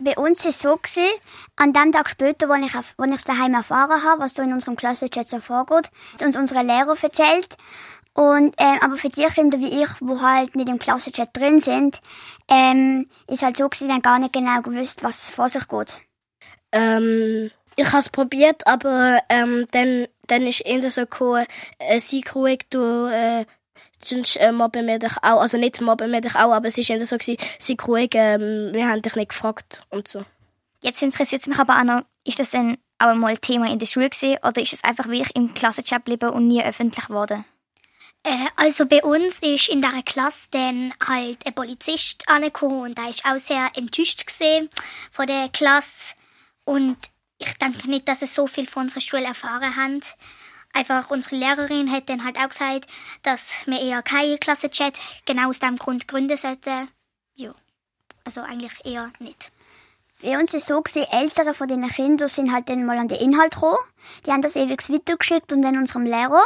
Bei 0.00 0.16
uns 0.16 0.44
war 0.44 0.50
es 0.50 0.60
so, 0.60 0.76
gewesen, 0.76 1.10
an 1.56 1.72
dem 1.72 1.90
Tag 1.90 2.08
später, 2.08 2.48
als 2.48 2.66
ich, 2.66 3.14
es 3.14 3.24
daheim 3.24 3.54
erfahren 3.54 4.04
habe, 4.04 4.22
was 4.22 4.34
da 4.34 4.44
in 4.44 4.52
unserem 4.52 4.76
Klassenchat 4.76 5.28
so 5.28 5.40
vorgeht, 5.40 5.90
hat 6.14 6.22
uns 6.22 6.36
unsere 6.36 6.62
Lehrer 6.62 6.96
erzählt. 7.00 7.56
Und, 8.14 8.54
ähm, 8.58 8.78
aber 8.80 8.96
für 8.96 9.08
die 9.08 9.26
Kinder 9.26 9.58
wie 9.58 9.82
ich, 9.82 9.88
wo 10.00 10.20
halt 10.22 10.54
nicht 10.54 10.68
im 10.68 10.78
Klassenchat 10.78 11.36
drin 11.36 11.60
sind, 11.60 12.00
ähm, 12.48 13.08
ist 13.28 13.42
halt 13.42 13.56
so, 13.56 13.68
sie 13.74 13.88
dann 13.88 14.02
gar 14.02 14.18
nicht 14.18 14.32
genau 14.32 14.60
gewusst, 14.60 15.02
was 15.02 15.30
vor 15.30 15.48
sich 15.48 15.66
geht. 15.66 15.96
Ähm, 16.70 17.50
ich 17.74 17.86
habe 17.86 17.98
es 17.98 18.08
probiert, 18.08 18.66
aber 18.66 19.20
ähm, 19.28 19.66
dann, 19.70 20.06
dann 20.26 20.42
ist 20.42 20.66
eher 20.66 20.90
so 20.90 21.02
gekommen, 21.02 21.46
äh, 21.78 21.98
sei 21.98 22.22
ruhig, 22.34 22.66
du, 22.70 23.06
äh, 23.06 23.46
sonst 24.02 24.36
äh, 24.36 24.52
mobben 24.52 24.86
wir 24.86 24.98
dich 24.98 25.16
auch. 25.18 25.40
Also 25.40 25.58
nicht 25.58 25.80
mobben 25.80 26.12
wir 26.12 26.20
dich 26.20 26.34
auch, 26.34 26.52
aber 26.52 26.66
es 26.66 26.78
ist 26.78 26.90
eher 26.90 27.04
so 27.04 27.18
gewesen, 27.18 27.38
sei 27.58 27.76
ruhig, 27.86 28.10
ähm, 28.14 28.70
wir 28.72 28.88
haben 28.88 29.02
dich 29.02 29.14
nicht 29.14 29.30
gefragt 29.30 29.82
und 29.90 30.08
so. 30.08 30.24
Jetzt 30.80 31.02
interessiert 31.02 31.42
es 31.42 31.48
mich 31.48 31.58
aber 31.58 31.78
auch 31.78 31.84
noch, 31.84 32.02
ist 32.24 32.38
das 32.38 32.50
denn 32.50 32.78
auch 32.98 33.14
mal 33.14 33.36
Thema 33.38 33.70
in 33.70 33.78
der 33.78 33.86
Schule 33.86 34.10
gewesen, 34.10 34.38
oder 34.42 34.60
ist 34.60 34.72
es 34.72 34.84
einfach 34.84 35.06
wirklich 35.06 35.34
im 35.34 35.54
Klassenchat 35.54 36.04
geblieben 36.04 36.30
und 36.30 36.46
nie 36.46 36.62
öffentlich 36.62 37.06
geworden? 37.06 37.44
Äh, 38.22 38.46
also 38.56 38.86
bei 38.86 39.02
uns 39.02 39.38
ist 39.40 39.68
in 39.68 39.80
der 39.80 40.02
Klasse 40.04 40.48
dann 40.50 40.92
halt 41.04 41.46
ein 41.46 41.54
Polizist 41.54 42.28
angekommen 42.28 42.82
und 42.82 42.98
da 42.98 43.08
ist 43.08 43.24
auch 43.24 43.38
sehr 43.38 43.70
enttäuscht 43.74 44.26
gesehen 44.26 44.68
von 45.12 45.26
der 45.26 45.48
Klasse 45.48 46.14
und 46.64 46.96
ich 47.38 47.52
denke 47.54 47.88
nicht, 47.88 48.08
dass 48.08 48.22
es 48.22 48.34
so 48.34 48.46
viel 48.48 48.66
von 48.66 48.84
unserer 48.84 49.00
Schule 49.00 49.24
erfahren 49.24 49.76
haben. 49.76 50.00
Einfach 50.78 51.10
unsere 51.10 51.34
Lehrerin 51.34 51.90
hat 51.90 52.08
dann 52.08 52.22
halt 52.22 52.38
auch 52.38 52.50
gesagt, 52.50 52.86
dass 53.24 53.50
wir 53.66 53.80
eher 53.80 54.00
keine 54.00 54.38
Klassenchat 54.38 55.00
genau 55.24 55.48
aus 55.48 55.58
dem 55.58 55.74
Grund 55.74 56.06
gründen 56.06 56.36
sollten. 56.36 56.86
Ja, 57.34 57.52
also 58.24 58.42
eigentlich 58.42 58.74
eher 58.84 59.10
nicht. 59.18 59.50
Bei 60.22 60.38
uns 60.38 60.54
ist 60.54 60.68
so 60.68 60.80
gewesen, 60.80 61.10
Ältere 61.10 61.54
von 61.54 61.66
den 61.66 61.88
Kindern 61.88 62.28
sind 62.28 62.52
halt 62.52 62.68
dann 62.68 62.86
mal 62.86 62.96
an 62.96 63.08
den 63.08 63.18
Inhalt 63.18 63.54
gekommen. 63.54 63.78
Die 64.24 64.30
haben 64.30 64.40
das 64.40 64.54
ewig 64.54 64.88
weitergeschickt 64.88 65.52
und 65.52 65.62
dann 65.62 65.78
unserem 65.78 66.04
Lehrer. 66.04 66.44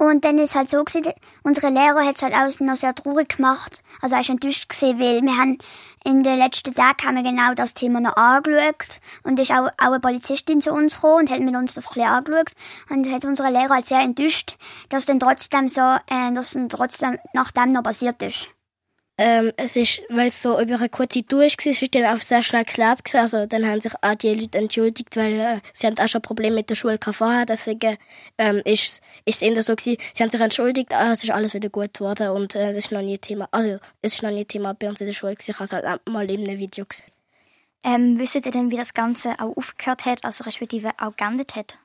Und 0.00 0.24
dann 0.24 0.38
ist 0.38 0.54
halt 0.54 0.70
so 0.70 0.82
gewesen, 0.82 1.12
unsere 1.42 1.68
Lehrer 1.68 2.06
hat 2.06 2.16
es 2.16 2.22
halt 2.22 2.32
auch 2.32 2.58
noch 2.60 2.76
sehr 2.76 2.94
traurig 2.94 3.36
gemacht. 3.36 3.82
Also 4.00 4.14
er 4.14 4.22
ist 4.22 4.30
enttäuscht 4.30 4.66
gesehen, 4.70 4.98
weil 4.98 5.20
wir 5.20 5.36
haben 5.36 5.58
in 6.04 6.22
den 6.22 6.38
letzten 6.38 6.72
Tagen 6.72 7.04
haben 7.04 7.16
wir 7.16 7.22
genau 7.22 7.52
das 7.52 7.74
Thema 7.74 8.00
noch 8.00 8.16
angeschaut. 8.16 8.98
Und 9.24 9.38
ist 9.38 9.50
auch, 9.50 9.68
auch 9.76 9.92
eine 9.92 10.00
Polizistin 10.00 10.62
zu 10.62 10.72
uns 10.72 10.94
gekommen 10.94 11.26
und 11.26 11.30
hat 11.30 11.40
mit 11.40 11.54
uns 11.54 11.74
das 11.74 11.84
ein 11.84 11.92
bisschen 11.92 12.08
angeschaut. 12.08 12.52
Und 12.88 13.12
hat 13.12 13.26
unsere 13.26 13.50
Lehrer 13.50 13.74
halt 13.74 13.86
sehr 13.86 14.00
enttäuscht, 14.00 14.56
dass 14.88 15.04
dann 15.04 15.20
trotzdem 15.20 15.68
so, 15.68 15.82
äh, 15.82 16.32
dass 16.32 16.52
dann 16.52 16.70
trotzdem 16.70 17.18
nach 17.34 17.50
dem 17.50 17.72
noch 17.72 17.82
passiert 17.82 18.22
ist. 18.22 18.48
Ähm, 19.22 19.52
es 19.58 19.76
ist, 19.76 20.00
weil 20.08 20.28
es 20.28 20.40
so 20.40 20.58
über 20.58 20.76
eine 20.76 20.88
kurze 20.88 21.22
Tour 21.22 21.40
war, 21.40 21.44
ist 21.44 21.94
dann 21.94 22.06
auch 22.06 22.22
sehr 22.22 22.42
schnell 22.42 22.64
geklärt 22.64 23.04
gewesen. 23.04 23.20
Also, 23.20 23.44
dann 23.44 23.66
haben 23.66 23.82
sich 23.82 23.92
auch 24.00 24.14
die 24.14 24.32
Leute 24.32 24.56
entschuldigt, 24.56 25.14
weil 25.14 25.38
äh, 25.38 25.60
sie 25.74 25.86
haben 25.86 25.98
auch 25.98 26.08
schon 26.08 26.22
Probleme 26.22 26.54
mit 26.56 26.70
der 26.70 26.74
Schule 26.74 26.98
vorher. 26.98 27.44
Deswegen 27.44 27.98
ähm, 28.38 28.62
ist, 28.64 29.02
es 29.26 29.42
eher 29.42 29.62
so 29.62 29.76
gewesen, 29.76 29.98
sie 30.14 30.22
haben 30.22 30.30
sich 30.30 30.40
entschuldigt, 30.40 30.94
aber 30.94 31.12
es 31.12 31.22
ist 31.22 31.32
alles 31.32 31.52
wieder 31.52 31.68
gut 31.68 31.92
geworden 31.92 32.30
und 32.30 32.54
äh, 32.54 32.70
es 32.70 32.76
ist 32.76 32.92
noch 32.92 33.02
nie 33.02 33.18
Thema, 33.18 33.46
also 33.50 33.78
es 34.00 34.14
ist 34.14 34.22
noch 34.22 34.30
nie 34.30 34.46
Thema 34.46 34.72
bei 34.72 34.88
uns 34.88 35.02
in 35.02 35.06
der 35.08 35.12
Schule 35.12 35.34
gewesen. 35.34 35.50
Ich 35.50 35.56
habe 35.56 35.64
es 35.64 35.72
halt 35.72 36.08
mal 36.08 36.30
in 36.30 36.48
einem 36.48 36.58
Video 36.58 36.86
gesehen. 36.86 37.12
Ähm, 37.82 38.18
wisst 38.18 38.36
ihr 38.36 38.40
denn, 38.40 38.70
wie 38.70 38.76
das 38.76 38.94
Ganze 38.94 39.34
auch 39.38 39.54
aufgehört 39.54 40.06
hat, 40.06 40.24
also 40.24 40.44
respektive 40.44 40.92
auch 40.98 41.14
geendet 41.14 41.56
hat? 41.56 41.78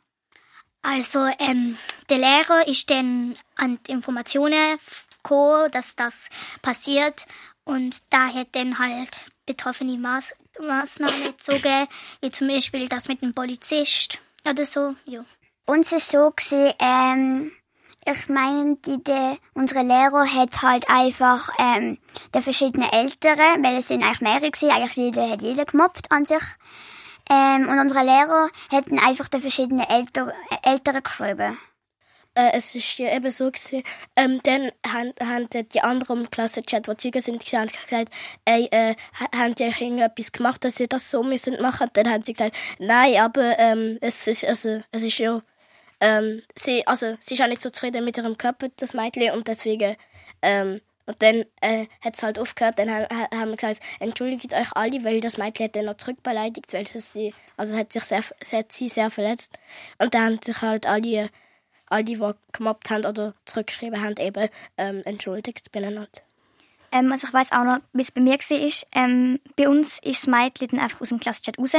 Also, 0.84 1.20
ähm, 1.40 1.78
der 2.10 2.20
Lehrer 2.20 2.66
ist 2.66 2.90
dann 2.90 3.36
an 3.56 3.80
die 3.88 3.92
Informationen 3.92 4.78
gekommen, 5.26 5.72
dass 5.72 5.96
das 5.96 6.30
passiert 6.62 7.26
und 7.64 8.02
da 8.12 8.30
dann 8.52 8.80
halt 8.80 9.20
betroffene 9.46 9.98
Maß 9.98 10.34
Maßnahmen 10.60 11.24
gezogen, 11.24 11.88
wie 12.22 12.32
zum 12.32 12.48
Beispiel 12.48 12.88
das 12.88 13.10
mit 13.10 13.22
dem 13.22 13.34
Polizist 13.34 14.20
oder 14.50 14.66
so, 14.66 14.96
ja. 15.06 15.26
Uns 15.66 15.92
ist 15.92 16.10
so 16.10 16.32
gewesen, 16.32 16.74
ähm, 16.80 17.52
ich 18.06 18.30
meine, 18.30 18.78
die, 18.86 19.04
die, 19.04 19.40
unsere 19.56 19.82
Lehrer 19.82 20.32
hat 20.32 20.62
halt 20.62 20.88
einfach 20.88 21.50
ähm, 21.58 21.98
die 22.34 22.42
verschiedenen 22.42 22.90
Älteren, 22.92 23.64
weil 23.64 23.78
es 23.78 23.88
sind 23.88 24.04
eigentlich 24.04 24.22
mehrere 24.22 24.52
gewesen, 24.52 24.72
eigentlich 24.72 24.96
jeder 24.96 25.30
hat 25.30 25.42
jeder 25.42 25.66
gemobbt 25.66 26.12
an 26.12 26.26
sich. 26.26 26.44
Ähm, 27.30 27.68
und 27.68 27.80
unsere 27.80 28.06
Lehrer 28.06 28.50
hätten 28.70 29.00
einfach 29.00 29.28
die 29.28 29.42
verschiedenen 29.42 29.90
Älter, 29.90 30.32
Älteren 30.62 31.02
geschrieben 31.02 31.58
äh, 32.36 32.52
es 32.54 32.76
ist 32.76 32.98
ja 33.00 33.16
eben 33.16 33.32
so 33.32 33.50
gewesen, 33.50 33.84
ähm, 34.16 34.40
dann 34.44 34.72
haben, 34.86 35.14
haben 35.22 35.48
die 35.50 35.82
anderen 35.82 36.22
im 36.22 36.32
Klassenchat, 36.32 36.88
die 36.88 36.96
Zeugen 36.98 37.22
sind, 37.22 37.40
gesagt, 37.40 37.78
ey, 38.46 38.68
äh, 38.72 38.96
haben 39.34 39.56
die 39.56 39.64
irgendetwas 39.64 40.32
gemacht, 40.32 40.64
dass 40.64 40.76
sie 40.76 40.88
das 40.88 41.10
so 41.10 41.24
müssen 41.24 41.62
machen? 41.62 41.90
Dann 41.94 42.10
haben 42.10 42.24
sie 42.24 42.34
gesagt, 42.34 42.56
nein, 42.78 43.18
aber 43.18 43.58
ähm, 43.58 43.98
es 44.02 44.28
ist, 44.28 44.46
also, 44.46 44.82
es 44.92 45.04
ist 45.04 45.18
ja, 45.18 45.42
ähm, 46.02 46.42
sie, 46.56 46.86
also, 46.86 47.16
sie 47.20 47.36
ist 47.36 47.42
auch 47.42 47.48
nicht 47.48 47.62
so 47.62 47.70
zufrieden 47.70 48.04
mit 48.04 48.18
ihrem 48.18 48.38
Körper, 48.38 48.68
das 48.78 48.94
Mädchen, 48.94 49.32
und 49.32 49.48
deswegen, 49.48 49.96
ähm, 50.42 50.80
und 51.08 51.22
dann 51.22 51.46
äh, 51.62 51.86
hat 52.02 52.16
es 52.16 52.24
halt 52.24 52.40
aufgehört, 52.40 52.80
dann 52.80 52.90
ha, 52.90 53.08
haben 53.32 53.52
wir 53.52 53.58
gesagt, 53.58 53.80
entschuldigt 54.00 54.54
euch 54.54 54.72
alle, 54.74 55.04
weil 55.04 55.22
das 55.22 55.38
Mädchen 55.38 55.66
hat 55.66 55.76
dann 55.76 55.86
noch 55.86 55.98
zurückbeleidigt, 55.98 56.74
weil 56.74 56.88
sie, 56.88 57.34
also 57.58 57.78
hat 57.78 57.94
sich 57.94 58.04
sehr, 58.04 58.24
hat 58.24 58.72
sie 58.72 58.88
sehr 58.88 59.12
verletzt. 59.12 59.58
Und 60.00 60.14
dann 60.16 60.24
haben 60.24 60.40
sich 60.44 60.62
halt 60.62 60.88
alle 60.88 61.30
all 61.88 62.04
die, 62.04 62.16
die 62.16 62.32
gemobbt 62.52 62.90
haben 62.90 63.06
oder 63.06 63.34
zurückgeschrieben 63.46 64.02
haben, 64.02 64.16
eben 64.18 64.50
ähm, 64.78 65.02
entschuldigt 65.06 65.72
beieinander. 65.72 66.08
Ähm, 66.92 67.12
also 67.12 67.28
ich 67.28 67.34
weiß 67.34 67.52
auch 67.52 67.64
noch, 67.64 67.80
wie 67.94 68.02
es 68.02 68.12
bei 68.12 68.22
mir 68.22 68.38
war. 68.38 68.72
Ähm, 68.94 69.40
bei 69.56 69.68
uns 69.68 70.00
ist 70.00 70.24
das 70.24 70.28
Mädchen 70.28 70.70
dann 70.70 70.80
einfach 70.80 71.02
aus 71.02 71.10
dem 71.10 71.20
Klassenchat 71.20 71.60
raus, 71.60 71.76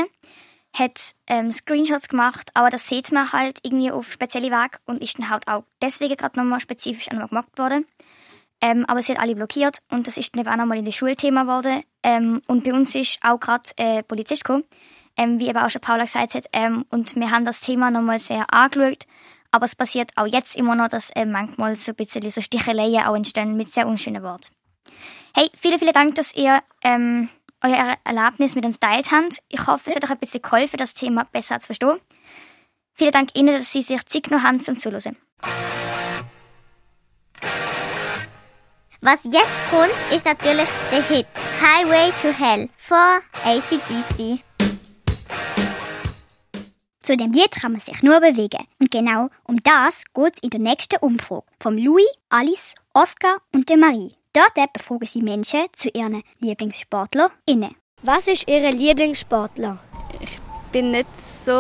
hat 0.75 1.15
ähm, 1.27 1.53
Screenshots 1.53 2.09
gemacht, 2.09 2.51
aber 2.55 2.69
das 2.69 2.87
sieht 2.87 3.13
man 3.13 3.33
halt 3.33 3.61
irgendwie 3.63 3.91
auf 3.91 4.13
spezielle 4.13 4.51
Wege 4.51 4.79
und 4.85 5.03
ist 5.03 5.19
dann 5.19 5.31
halt 5.31 5.49
auch 5.49 5.65
deswegen 5.81 6.17
gerade 6.17 6.39
nochmal 6.39 6.61
spezifisch 6.61 7.09
einmal 7.09 7.29
gemobbt 7.29 7.59
worden. 7.59 7.87
Ähm, 8.61 8.85
aber 8.87 9.03
sie 9.03 9.13
hat 9.13 9.21
alle 9.21 9.35
blockiert 9.35 9.79
und 9.91 10.07
das 10.07 10.17
ist 10.17 10.35
dann 10.35 10.41
eben 10.41 10.51
auch 10.51 10.57
nochmal 10.57 10.79
in 10.79 10.85
der 10.85 10.93
Schulthema 10.93 11.43
geworden. 11.43 11.83
Ähm, 12.03 12.43
und 12.47 12.65
bei 12.65 12.73
uns 12.73 12.95
ist 12.95 13.19
auch 13.23 13.39
gerade 13.39 13.69
äh, 13.77 14.03
Polizist 14.03 14.45
gekommen, 14.45 14.65
ähm, 15.17 15.39
wie 15.39 15.49
eben 15.49 15.59
auch 15.59 15.71
schon 15.71 15.83
Paula 15.83 16.05
gesagt 16.05 16.35
hat. 16.35 16.47
Ähm, 16.53 16.85
und 16.91 17.17
wir 17.17 17.31
haben 17.31 17.45
das 17.45 17.61
Thema 17.61 17.91
nochmal 17.91 18.19
sehr 18.19 18.53
angeschaut 18.53 19.07
aber 19.57 19.65
es 19.65 19.75
passiert 19.75 20.11
auch 20.17 20.27
jetzt 20.27 20.55
immer 20.55 20.75
noch, 20.75 20.89
dass 20.89 21.11
äh, 21.11 21.25
manchmal 21.25 21.77
so 21.77 21.93
ein 21.93 21.97
bisschen 21.97 22.31
so 22.31 22.41
Sticheleien 22.41 23.07
auch 23.07 23.17
entstehen 23.17 23.57
mit 23.57 23.73
sehr 23.73 23.87
unschönen 23.89 24.23
Worten. 24.23 24.55
Hey, 25.35 25.51
vielen, 25.59 25.79
vielen 25.79 25.93
Dank, 25.95 26.15
dass 26.15 26.35
ihr 26.35 26.63
ähm, 26.85 27.31
euer 27.63 27.97
Erlebnis 28.05 28.55
mit 28.55 28.65
uns 28.65 28.79
teilt 28.79 29.11
habt. 29.11 29.43
Ich 29.49 29.67
hoffe, 29.67 29.85
es 29.87 29.97
hat 29.97 30.05
euch 30.05 30.11
ein 30.11 30.19
bisschen 30.19 30.43
geholfen, 30.43 30.77
das 30.77 30.95
Thema 30.95 31.25
besser 31.25 31.59
zu 31.59 31.67
verstehen. 31.67 32.01
Vielen 32.93 33.13
Dank 33.13 33.31
Ihnen, 33.35 33.57
dass 33.57 33.73
Sie 33.73 33.83
sich 33.83 34.05
Zeit 34.07 34.25
genommen 34.25 34.47
haben 34.47 34.63
zum 34.63 34.77
Zuhören. 34.77 35.17
Was 39.01 39.25
jetzt 39.25 39.71
kommt, 39.71 40.13
ist 40.13 40.27
natürlich 40.27 40.69
der 40.91 41.03
Hit 41.03 41.27
Highway 41.61 42.13
to 42.21 42.29
Hell 42.29 42.69
von 42.79 43.21
ACDC. 43.45 44.46
Zu 47.07 47.17
dem 47.17 47.31
Lied 47.31 47.53
kann 47.53 47.71
man 47.71 47.81
sich 47.81 48.03
nur 48.03 48.19
bewegen. 48.19 48.67
Und 48.81 48.91
genau 48.91 49.29
um 49.45 49.63
das 49.63 50.03
geht 50.13 50.35
es 50.35 50.43
in 50.43 50.51
der 50.51 50.59
nächsten 50.59 50.97
Umfrage 50.97 51.45
von 51.61 51.79
Louis, 51.79 52.05
Alice, 52.31 52.75
Oscar 52.95 53.37
und 53.53 53.69
der 53.69 53.77
Marie. 53.77 54.17
Dort 54.33 54.73
befragen 54.73 55.07
sie 55.07 55.23
Menschen 55.23 55.67
zu 55.77 55.89
ihren 55.91 56.25
LieblingssportlerInnen. 56.41 57.77
Was 58.03 58.27
ist 58.27 58.49
Ihre 58.49 58.71
Lieblingssportler? 58.71 59.79
Ich 60.19 60.39
bin 60.73 60.91
nicht 60.91 61.17
so, 61.17 61.53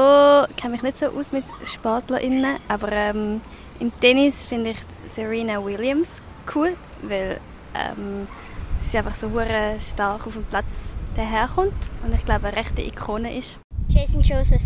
kenne 0.56 0.72
mich 0.72 0.82
nicht 0.82 0.98
so 0.98 1.06
aus 1.06 1.30
mit 1.30 1.44
SportlerInnen, 1.62 2.56
aber 2.66 2.90
ähm, 2.90 3.40
im 3.78 3.96
Tennis 4.00 4.44
finde 4.46 4.70
ich 4.70 4.78
Serena 5.06 5.64
Williams 5.64 6.20
cool, 6.56 6.76
weil 7.02 7.40
ähm, 7.72 8.26
sie 8.80 8.98
einfach 8.98 9.14
so 9.14 9.30
stark 9.78 10.26
auf 10.26 10.34
dem 10.34 10.44
Platz 10.46 10.92
daherkommt 11.14 11.72
und 12.04 12.12
ich 12.16 12.24
glaube 12.24 12.48
eine 12.48 12.56
rechte 12.56 12.82
Ikone 12.82 13.38
ist. 13.38 13.60
Jason 13.88 14.22
Joseph. 14.22 14.62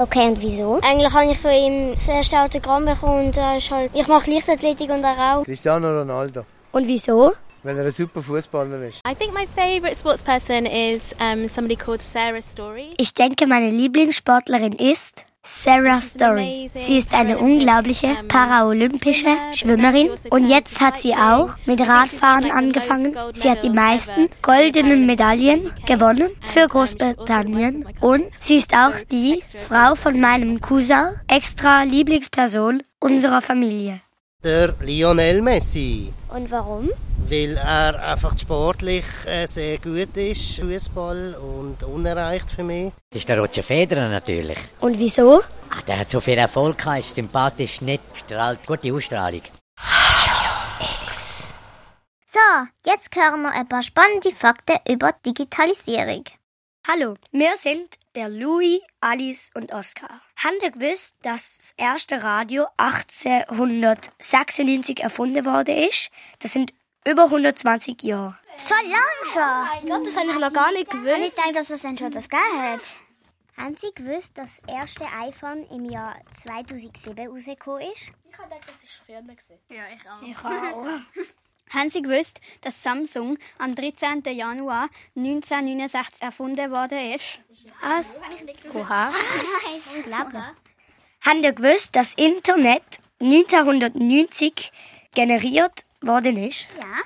Okay, 0.00 0.28
und 0.28 0.40
wieso? 0.40 0.78
Eigentlich 0.82 1.12
habe 1.12 1.32
ich 1.32 1.38
von 1.38 1.50
ihm 1.50 1.92
das 1.92 2.08
erste 2.08 2.38
Autogramm 2.38 2.84
bekommen 2.84 3.26
und 3.26 3.36
er 3.36 3.58
ist 3.58 3.68
halt, 3.68 3.90
ich 3.94 4.06
mache 4.06 4.30
Leichtathletik 4.30 4.90
und 4.90 5.02
er 5.02 5.38
auch. 5.38 5.44
Cristiano 5.44 5.90
Ronaldo. 5.90 6.44
Und 6.70 6.86
wieso? 6.86 7.32
Weil 7.64 7.76
er 7.76 7.84
ein 7.84 7.90
super 7.90 8.22
Fußballer 8.22 8.80
ist. 8.84 9.00
I 9.04 9.14
think 9.16 9.34
my 9.34 9.44
favorite 9.56 9.96
sportsperson 9.96 10.66
is 10.66 11.12
um, 11.20 11.48
somebody 11.48 11.74
called 11.74 12.00
Sarah 12.00 12.40
Story. 12.40 12.90
Ich 12.98 13.12
denke, 13.12 13.48
meine 13.48 13.70
Lieblingssportlerin 13.70 14.74
ist 14.74 15.24
Sarah 15.48 16.02
Story. 16.02 16.68
Sie 16.72 16.98
ist 16.98 17.12
eine 17.14 17.38
unglaubliche 17.38 18.16
paraolympische 18.28 19.34
Schwimmerin 19.54 20.10
und 20.30 20.46
jetzt 20.46 20.78
hat 20.78 21.00
sie 21.00 21.14
auch 21.14 21.54
mit 21.64 21.80
Radfahren 21.80 22.50
angefangen. 22.50 23.16
Sie 23.32 23.50
hat 23.50 23.62
die 23.62 23.70
meisten 23.70 24.28
goldenen 24.42 25.06
Medaillen 25.06 25.72
gewonnen 25.86 26.28
für 26.42 26.66
Großbritannien 26.66 27.86
und 28.02 28.24
sie 28.40 28.56
ist 28.56 28.74
auch 28.74 28.94
die 29.10 29.42
Frau 29.66 29.94
von 29.94 30.20
meinem 30.20 30.60
Cousin, 30.60 31.16
extra 31.28 31.82
Lieblingsperson 31.82 32.82
unserer 33.00 33.40
Familie. 33.40 34.02
Der 34.44 34.72
Lionel 34.82 35.42
Messi. 35.42 36.12
Und 36.28 36.48
warum? 36.52 36.88
Weil 37.28 37.56
er 37.56 38.00
einfach 38.12 38.38
sportlich 38.38 39.04
äh, 39.26 39.46
sehr 39.48 39.78
gut 39.78 40.16
ist, 40.16 40.60
Fußball 40.60 41.34
und 41.34 41.82
unerreicht 41.82 42.48
für 42.48 42.62
mich. 42.62 42.92
Das 43.10 43.22
ist 43.22 43.28
der 43.28 43.40
Roger 43.40 43.64
Federer 43.64 44.08
natürlich. 44.08 44.58
Und 44.78 44.96
wieso? 44.96 45.42
Ach, 45.70 45.82
der 45.82 45.98
hat 45.98 46.10
so 46.10 46.20
viel 46.20 46.38
Erfolg 46.38 46.78
gehabt, 46.78 47.00
ist 47.00 47.16
sympathisch, 47.16 47.80
nett, 47.80 48.00
strahlt 48.14 48.64
gute 48.64 48.94
Ausstrahlung. 48.94 49.42
So, 52.32 52.38
jetzt 52.86 53.16
hören 53.16 53.42
wir 53.42 53.50
ein 53.50 53.68
paar 53.68 53.82
spannende 53.82 54.30
Fakten 54.30 54.76
über 54.88 55.14
Digitalisierung. 55.26 56.22
Hallo, 56.90 57.16
wir 57.32 57.54
sind 57.58 57.98
der 58.14 58.30
Louis, 58.30 58.80
Alice 59.02 59.50
und 59.54 59.74
Oskar. 59.74 60.22
Haben 60.36 60.56
ihr 60.62 60.70
gewusst, 60.70 61.16
dass 61.20 61.58
das 61.58 61.74
erste 61.76 62.22
Radio 62.22 62.64
1896 62.78 65.00
erfunden 65.00 65.44
worden 65.44 65.76
ist? 65.76 66.10
Das 66.38 66.54
sind 66.54 66.72
über 67.06 67.24
120 67.24 68.02
Jahre. 68.04 68.38
So 68.56 68.74
lang 68.74 69.02
schon? 69.24 69.42
Oh 69.42 69.66
mein 69.82 69.86
Gott, 69.86 70.06
das 70.06 70.16
habe 70.16 70.30
ich 70.30 70.38
noch 70.38 70.54
gar 70.54 70.72
nicht 70.72 70.90
gewusst. 70.90 71.26
Ich 71.26 71.34
denke, 71.34 71.52
dass 71.52 71.68
es 71.68 71.82
dann 71.82 71.98
schon 71.98 72.10
das 72.10 72.26
gegeben 72.26 72.62
hat. 72.62 72.80
Haben 73.58 73.76
Sie 73.76 73.92
gewusst, 73.94 74.38
dass 74.38 74.48
das 74.62 74.74
erste 74.74 75.04
iPhone 75.04 75.64
im 75.64 75.84
Jahr 75.84 76.16
2007 76.32 77.28
rausgekommen 77.28 77.82
ist? 77.82 78.12
Ich 78.30 78.38
habe 78.38 78.48
gedacht, 78.48 78.66
das 78.66 78.82
war 78.82 78.88
früher. 79.04 79.20
Gewesen. 79.20 79.58
Ja, 79.68 79.82
ich 79.94 80.08
auch. 80.08 80.22
Ich 80.22 80.38
auch. 80.42 80.86
Haben 81.72 81.90
Sie 81.90 82.02
gewusst, 82.02 82.40
dass 82.62 82.82
Samsung 82.82 83.38
am 83.58 83.74
13. 83.74 84.22
Januar 84.24 84.88
1969 85.16 86.22
erfunden 86.22 86.70
worden 86.70 87.14
ist? 87.14 87.40
Was? 87.82 88.22
Oha. 88.74 89.12
Unglaublich. 89.96 90.42
Haben 91.20 91.42
ihr 91.42 91.52
gewusst, 91.52 91.94
dass 91.96 92.14
Internet 92.14 93.00
1990 93.20 94.72
generiert 95.14 95.84
worden 96.00 96.36
ist? 96.36 96.68
Ja. 96.78 97.02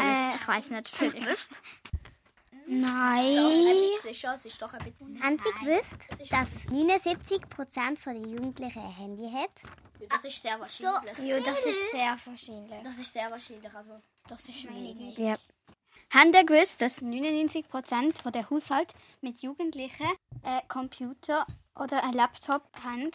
Äh, 0.00 0.34
ich 0.34 0.48
weiß 0.48 0.70
nicht. 0.70 0.92
Nein. 2.72 3.36
Haben 5.20 5.38
Sie 5.38 5.50
gewusst, 5.60 6.06
dass 6.30 6.50
79% 6.70 8.04
der 8.04 8.14
Jugendlichen 8.14 8.78
ein 8.78 8.92
Handy 8.92 9.28
hat? 9.32 9.50
Das 10.08 10.24
ist 10.24 10.40
sehr 10.40 10.58
wahrscheinlich. 10.60 11.18
Ja, 11.18 11.40
das 11.40 11.66
ist 11.66 11.90
sehr 11.90 12.16
wahrscheinlich. 12.24 12.82
Das 12.84 12.96
ist 12.96 13.12
sehr 13.12 13.28
wahrscheinlich. 13.30 13.74
Also, 13.74 14.00
das 14.28 14.48
ist 14.48 14.68
wenig. 14.68 15.18
Ja. 15.18 15.36
Haben 16.10 16.32
ihr 16.32 16.44
gewusst, 16.44 16.80
dass 16.80 17.02
99% 17.02 18.30
der 18.30 18.48
Haushalte 18.50 18.94
mit 19.20 19.42
Jugendlichen 19.42 20.08
einen 20.44 20.68
Computer 20.68 21.46
oder 21.74 22.04
einen 22.04 22.14
Laptop 22.14 22.62
haben? 22.84 23.10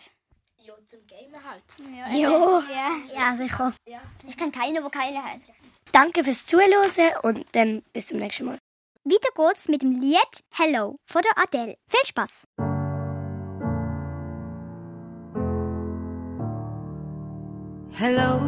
Ja, 0.58 0.74
zum 0.86 1.00
Gamen 1.08 1.42
halt. 1.44 1.64
Jo. 2.14 2.62
Ja, 3.16 3.36
sicher. 3.38 3.74
Ich 4.28 4.36
kann 4.36 4.52
keine, 4.52 4.84
wo 4.84 4.90
keine 4.90 5.24
hat. 5.24 5.40
Danke 5.94 6.26
fürs 6.26 6.46
Zuhören 6.46 7.18
und 7.24 7.46
dann 7.54 7.84
bis 7.94 8.08
zum 8.08 8.18
nächsten 8.18 8.46
Mal. 8.46 8.58
Weiter 9.08 9.30
geht's 9.36 9.68
mit 9.68 9.84
dem 9.84 10.02
Lied 10.02 10.44
Hello 10.50 10.98
von 11.06 11.22
der 11.22 11.38
Adele. 11.38 11.78
Viel 11.88 12.06
Spaß! 12.06 12.32
Hello, 17.98 18.42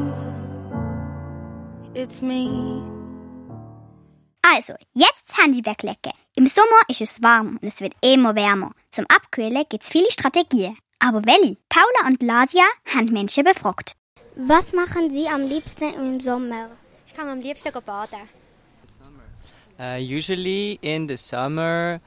it's 1.93 2.23
me. 2.23 2.81
Also, 4.41 4.73
jetzt 4.93 5.37
Handy 5.37 5.63
weglegen. 5.63 6.13
Im 6.35 6.47
Sommer 6.47 6.81
ist 6.87 7.01
es 7.01 7.21
warm 7.21 7.59
und 7.61 7.67
es 7.67 7.79
wird 7.79 7.93
immer 8.01 8.33
wärmer. 8.33 8.71
Zum 8.89 9.05
Abkühlen 9.15 9.63
gibt's 9.69 9.89
viele 9.89 10.09
Strategien. 10.09 10.75
Aber 10.97 11.23
welche? 11.25 11.57
Paula 11.69 12.07
und 12.07 12.23
Lasia 12.23 12.65
haben 12.91 13.13
Menschen 13.13 13.43
befragt. 13.43 13.95
Was 14.35 14.73
machen 14.73 15.11
Sie 15.11 15.27
am 15.27 15.47
liebsten 15.47 15.93
im 15.93 16.19
Sommer? 16.19 16.71
Ich 17.05 17.13
kann 17.13 17.29
am 17.29 17.41
liebsten 17.41 17.71
baden. 17.85 18.27
Uh, 19.79 19.97
usually 19.99 20.79
in 20.81 21.07
the 21.07 21.17
summer, 21.17 22.01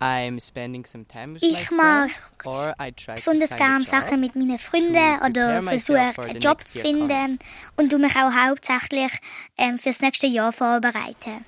I'm 0.00 0.40
spending 0.40 0.86
some 0.86 1.04
time 1.04 1.34
with 1.34 1.42
my 1.42 1.48
Ich 1.48 1.70
mag 1.70 2.10
friends, 2.10 2.46
or 2.46 2.74
I 2.78 2.90
try 2.90 3.16
besonders 3.16 3.50
to 3.50 3.56
find 3.56 3.60
gern 3.60 3.76
a 3.76 3.78
job. 3.80 3.88
Sachen 3.88 4.20
mit 4.20 4.34
meinen 4.34 4.58
Freunden 4.58 5.18
to 5.18 5.26
oder 5.26 5.60
prepare 5.60 5.62
myself 5.62 6.14
versuche 6.14 6.30
einen 6.30 6.40
Job 6.40 6.62
zu 6.62 6.80
finden 6.80 7.38
und 7.76 7.92
du 7.92 7.98
mich 7.98 8.16
auch 8.16 8.32
hauptsächlich 8.32 9.12
ähm, 9.58 9.78
fürs 9.78 10.00
nächste 10.00 10.26
Jahr 10.26 10.52
vorbereiten. 10.52 11.44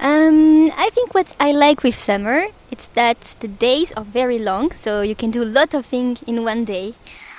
Um, 0.00 0.66
I 0.66 0.90
think 0.92 1.14
what 1.14 1.26
I 1.40 1.52
like 1.52 1.84
with 1.84 1.96
summer 1.96 2.46
it's 2.72 2.88
that 2.94 3.36
the 3.40 3.46
days 3.46 3.92
are 3.92 4.04
very 4.04 4.38
long, 4.38 4.72
so 4.72 5.02
you 5.02 5.14
can 5.14 5.30
do 5.30 5.42
a 5.42 5.46
lot 5.46 5.72
of 5.74 5.86
things 5.86 6.22
in 6.22 6.44
one 6.44 6.64
day. 6.64 6.94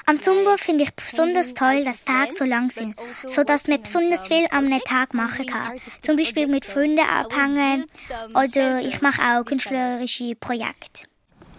Am 0.05 0.17
Sommer 0.17 0.57
finde 0.57 0.83
ich 0.83 0.93
besonders 0.93 1.53
toll, 1.53 1.83
dass 1.85 2.03
Tage 2.03 2.33
so 2.33 2.43
lang 2.43 2.69
sind, 2.71 2.95
so 3.27 3.43
dass 3.43 3.67
man 3.67 3.81
besonders 3.81 4.27
viel 4.27 4.47
am 4.51 4.65
einem 4.65 4.81
Tag 4.81 5.13
machen 5.13 5.45
kann. 5.45 5.79
Zum 6.01 6.17
Beispiel 6.17 6.47
mit 6.47 6.65
Freunden 6.65 6.99
abhängen 6.99 7.85
oder 8.33 8.81
ich 8.81 9.01
mache 9.01 9.21
auch 9.21 9.45
künstlerische 9.45 10.35
Projekte. 10.35 11.07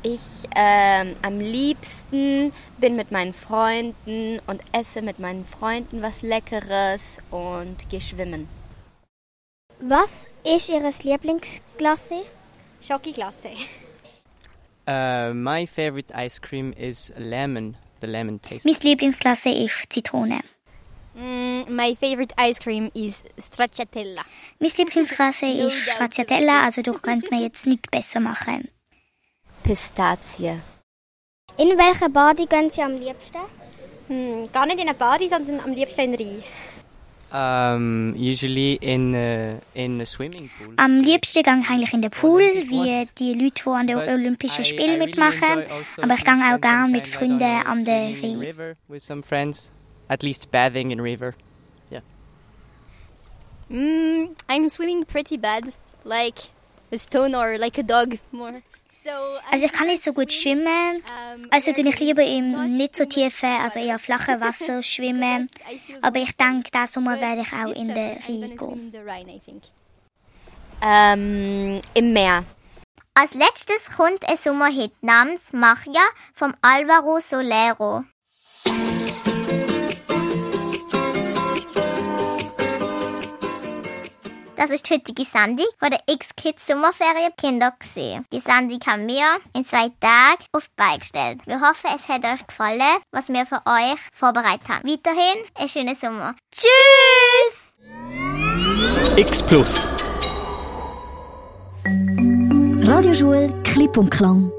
Ich 0.02 0.46
ähm, 0.54 1.14
am 1.22 1.40
liebsten 1.40 2.52
bin 2.78 2.94
mit 2.94 3.10
meinen 3.10 3.32
Freunden 3.32 4.38
und 4.46 4.60
esse 4.72 5.00
mit 5.00 5.18
meinen 5.18 5.46
Freunden 5.46 6.02
was 6.02 6.20
Leckeres 6.20 7.18
und 7.30 7.88
gehe 7.88 8.02
schwimmen. 8.02 8.46
Was 9.80 10.28
ist 10.44 10.68
Ihre 10.68 10.90
Lieblingsklasse? 11.02 12.22
Schokoglasse. 12.82 13.48
Uh, 14.86 15.32
my 15.32 15.64
favorite 15.66 16.12
ice 16.14 16.38
cream 16.38 16.74
is 16.76 17.10
lemon. 17.16 17.76
The 18.04 18.10
lemon 18.10 18.38
taste. 18.38 18.66
Meine 18.66 18.78
Lieblingsklasse 18.82 19.48
ist 19.48 19.86
Zitrone. 19.88 20.40
Mm, 21.14 21.74
my 21.74 21.94
favorite 21.94 22.34
ice 22.36 22.60
cream 22.60 22.90
is 22.92 23.24
stracciatella. 23.38 24.22
Meine 24.58 24.72
Lieblingsklasse 24.76 25.46
ist 25.46 25.88
Stracciatella, 25.88 26.64
also 26.64 26.82
da 26.82 26.92
könnte 26.92 27.28
man 27.30 27.40
jetzt 27.40 27.66
nichts 27.66 27.88
besser 27.90 28.20
machen. 28.20 28.68
Pistazie. 29.62 30.60
In 31.56 31.78
welche 31.78 32.10
Bade 32.10 32.46
gehen 32.46 32.70
Sie 32.70 32.82
am 32.82 32.98
liebsten? 32.98 33.38
Hm, 34.08 34.52
gar 34.52 34.66
nicht 34.66 34.80
in 34.80 34.88
eine 34.88 34.98
Bade, 34.98 35.26
sondern 35.26 35.60
am 35.60 35.72
liebsten 35.72 36.12
in 36.12 36.14
Rhein. 36.14 36.42
Um, 37.34 38.14
usually 38.16 38.78
in 38.80 39.12
uh, 39.12 39.58
in 39.74 40.00
a 40.00 40.06
swimming 40.06 40.48
pool. 40.56 40.72
Am 40.76 41.00
liebsten 41.00 41.42
gehe 41.42 41.60
ich 41.60 41.68
eigentlich 41.68 41.92
in 41.92 42.00
den 42.00 42.12
Pool, 42.12 42.40
wie 42.40 43.08
die 43.18 43.34
Leute, 43.34 43.60
die 43.64 43.70
an 43.70 43.88
den 43.88 43.96
Olympischen 43.96 44.64
Spielen 44.64 45.00
mitmachen. 45.00 45.64
Aber 46.00 46.14
ich 46.14 46.24
gehe 46.24 46.54
auch 46.54 46.60
gerne 46.60 46.92
mit 46.92 47.08
Freunden 47.08 47.42
an 47.42 47.84
den 47.84 48.14
Rhein. 48.22 48.38
river 48.38 48.76
with 48.86 49.04
some 49.04 49.24
friends. 49.24 49.72
At 50.06 50.22
least 50.22 50.52
bathing 50.52 50.92
in 50.92 51.00
river. 51.00 51.34
Yeah. 51.90 52.02
Mm, 53.68 54.36
I'm 54.48 54.68
swimming 54.68 55.04
pretty 55.04 55.36
bad, 55.36 55.64
like 56.04 56.38
a 56.92 56.98
stone 56.98 57.34
or 57.34 57.58
like 57.58 57.78
a 57.78 57.82
dog 57.82 58.18
more. 58.30 58.62
So 58.94 59.10
Also 59.50 59.66
ich 59.66 59.72
kann 59.72 59.88
nicht 59.88 60.04
so 60.04 60.12
gut 60.12 60.32
schwimmen, 60.32 61.02
also 61.50 61.72
tue 61.72 61.88
ich 61.88 61.98
lieber 61.98 62.22
im 62.22 62.76
nicht 62.76 62.94
so 62.94 63.04
tiefen, 63.04 63.48
also 63.60 63.80
eher 63.80 63.98
flachen 63.98 64.40
Wasser 64.40 64.82
schwimmen. 64.92 65.48
Aber 66.00 66.20
ich 66.20 66.36
denke, 66.36 66.70
diesen 66.70 66.86
Sommer 66.86 67.20
werde 67.20 67.42
ich 67.42 67.52
auch 67.52 67.74
in 67.74 67.88
den 67.88 68.18
Rhein 69.04 69.26
gehen. 69.26 69.62
Ähm, 70.80 71.80
Im 71.94 72.12
Meer. 72.12 72.44
Als 73.14 73.34
letztes 73.34 73.96
kommt 73.96 74.28
ein 74.28 74.36
Sommerhit 74.36 74.92
namens 75.02 75.52
Magia 75.52 76.02
vom 76.34 76.54
Alvaro 76.62 77.18
Solero. 77.18 78.04
Das 84.64 84.72
ist 84.72 84.88
die 84.88 84.94
heutige 84.94 85.26
Sendung 85.30 85.66
von 85.78 85.90
der 85.90 86.00
X-Kids 86.06 86.66
Sommerferien 86.66 87.36
Kinder 87.36 87.74
gesehen. 87.78 88.24
Die 88.32 88.40
Sendung 88.40 88.78
haben 88.86 89.06
wir 89.06 89.38
in 89.54 89.66
zwei 89.66 89.90
Tagen 90.00 90.42
auf 90.52 90.64
die 90.68 90.74
Beine 90.74 91.00
gestellt. 91.00 91.40
Wir 91.44 91.60
hoffen, 91.60 91.90
es 91.94 92.08
hat 92.08 92.24
euch 92.24 92.46
gefallen, 92.46 92.80
was 93.12 93.28
wir 93.28 93.44
für 93.44 93.60
euch 93.66 94.00
vorbereitet 94.14 94.66
haben. 94.66 94.88
Weiterhin 94.88 95.44
einen 95.54 95.68
schönen 95.68 95.96
Sommer. 95.96 96.34
Tschüss! 96.50 97.74
X 99.18 99.42
Plus. 99.42 99.90
Radioschule 102.88 103.52
Klipp 103.64 103.98
und 103.98 104.10
Klang. 104.10 104.50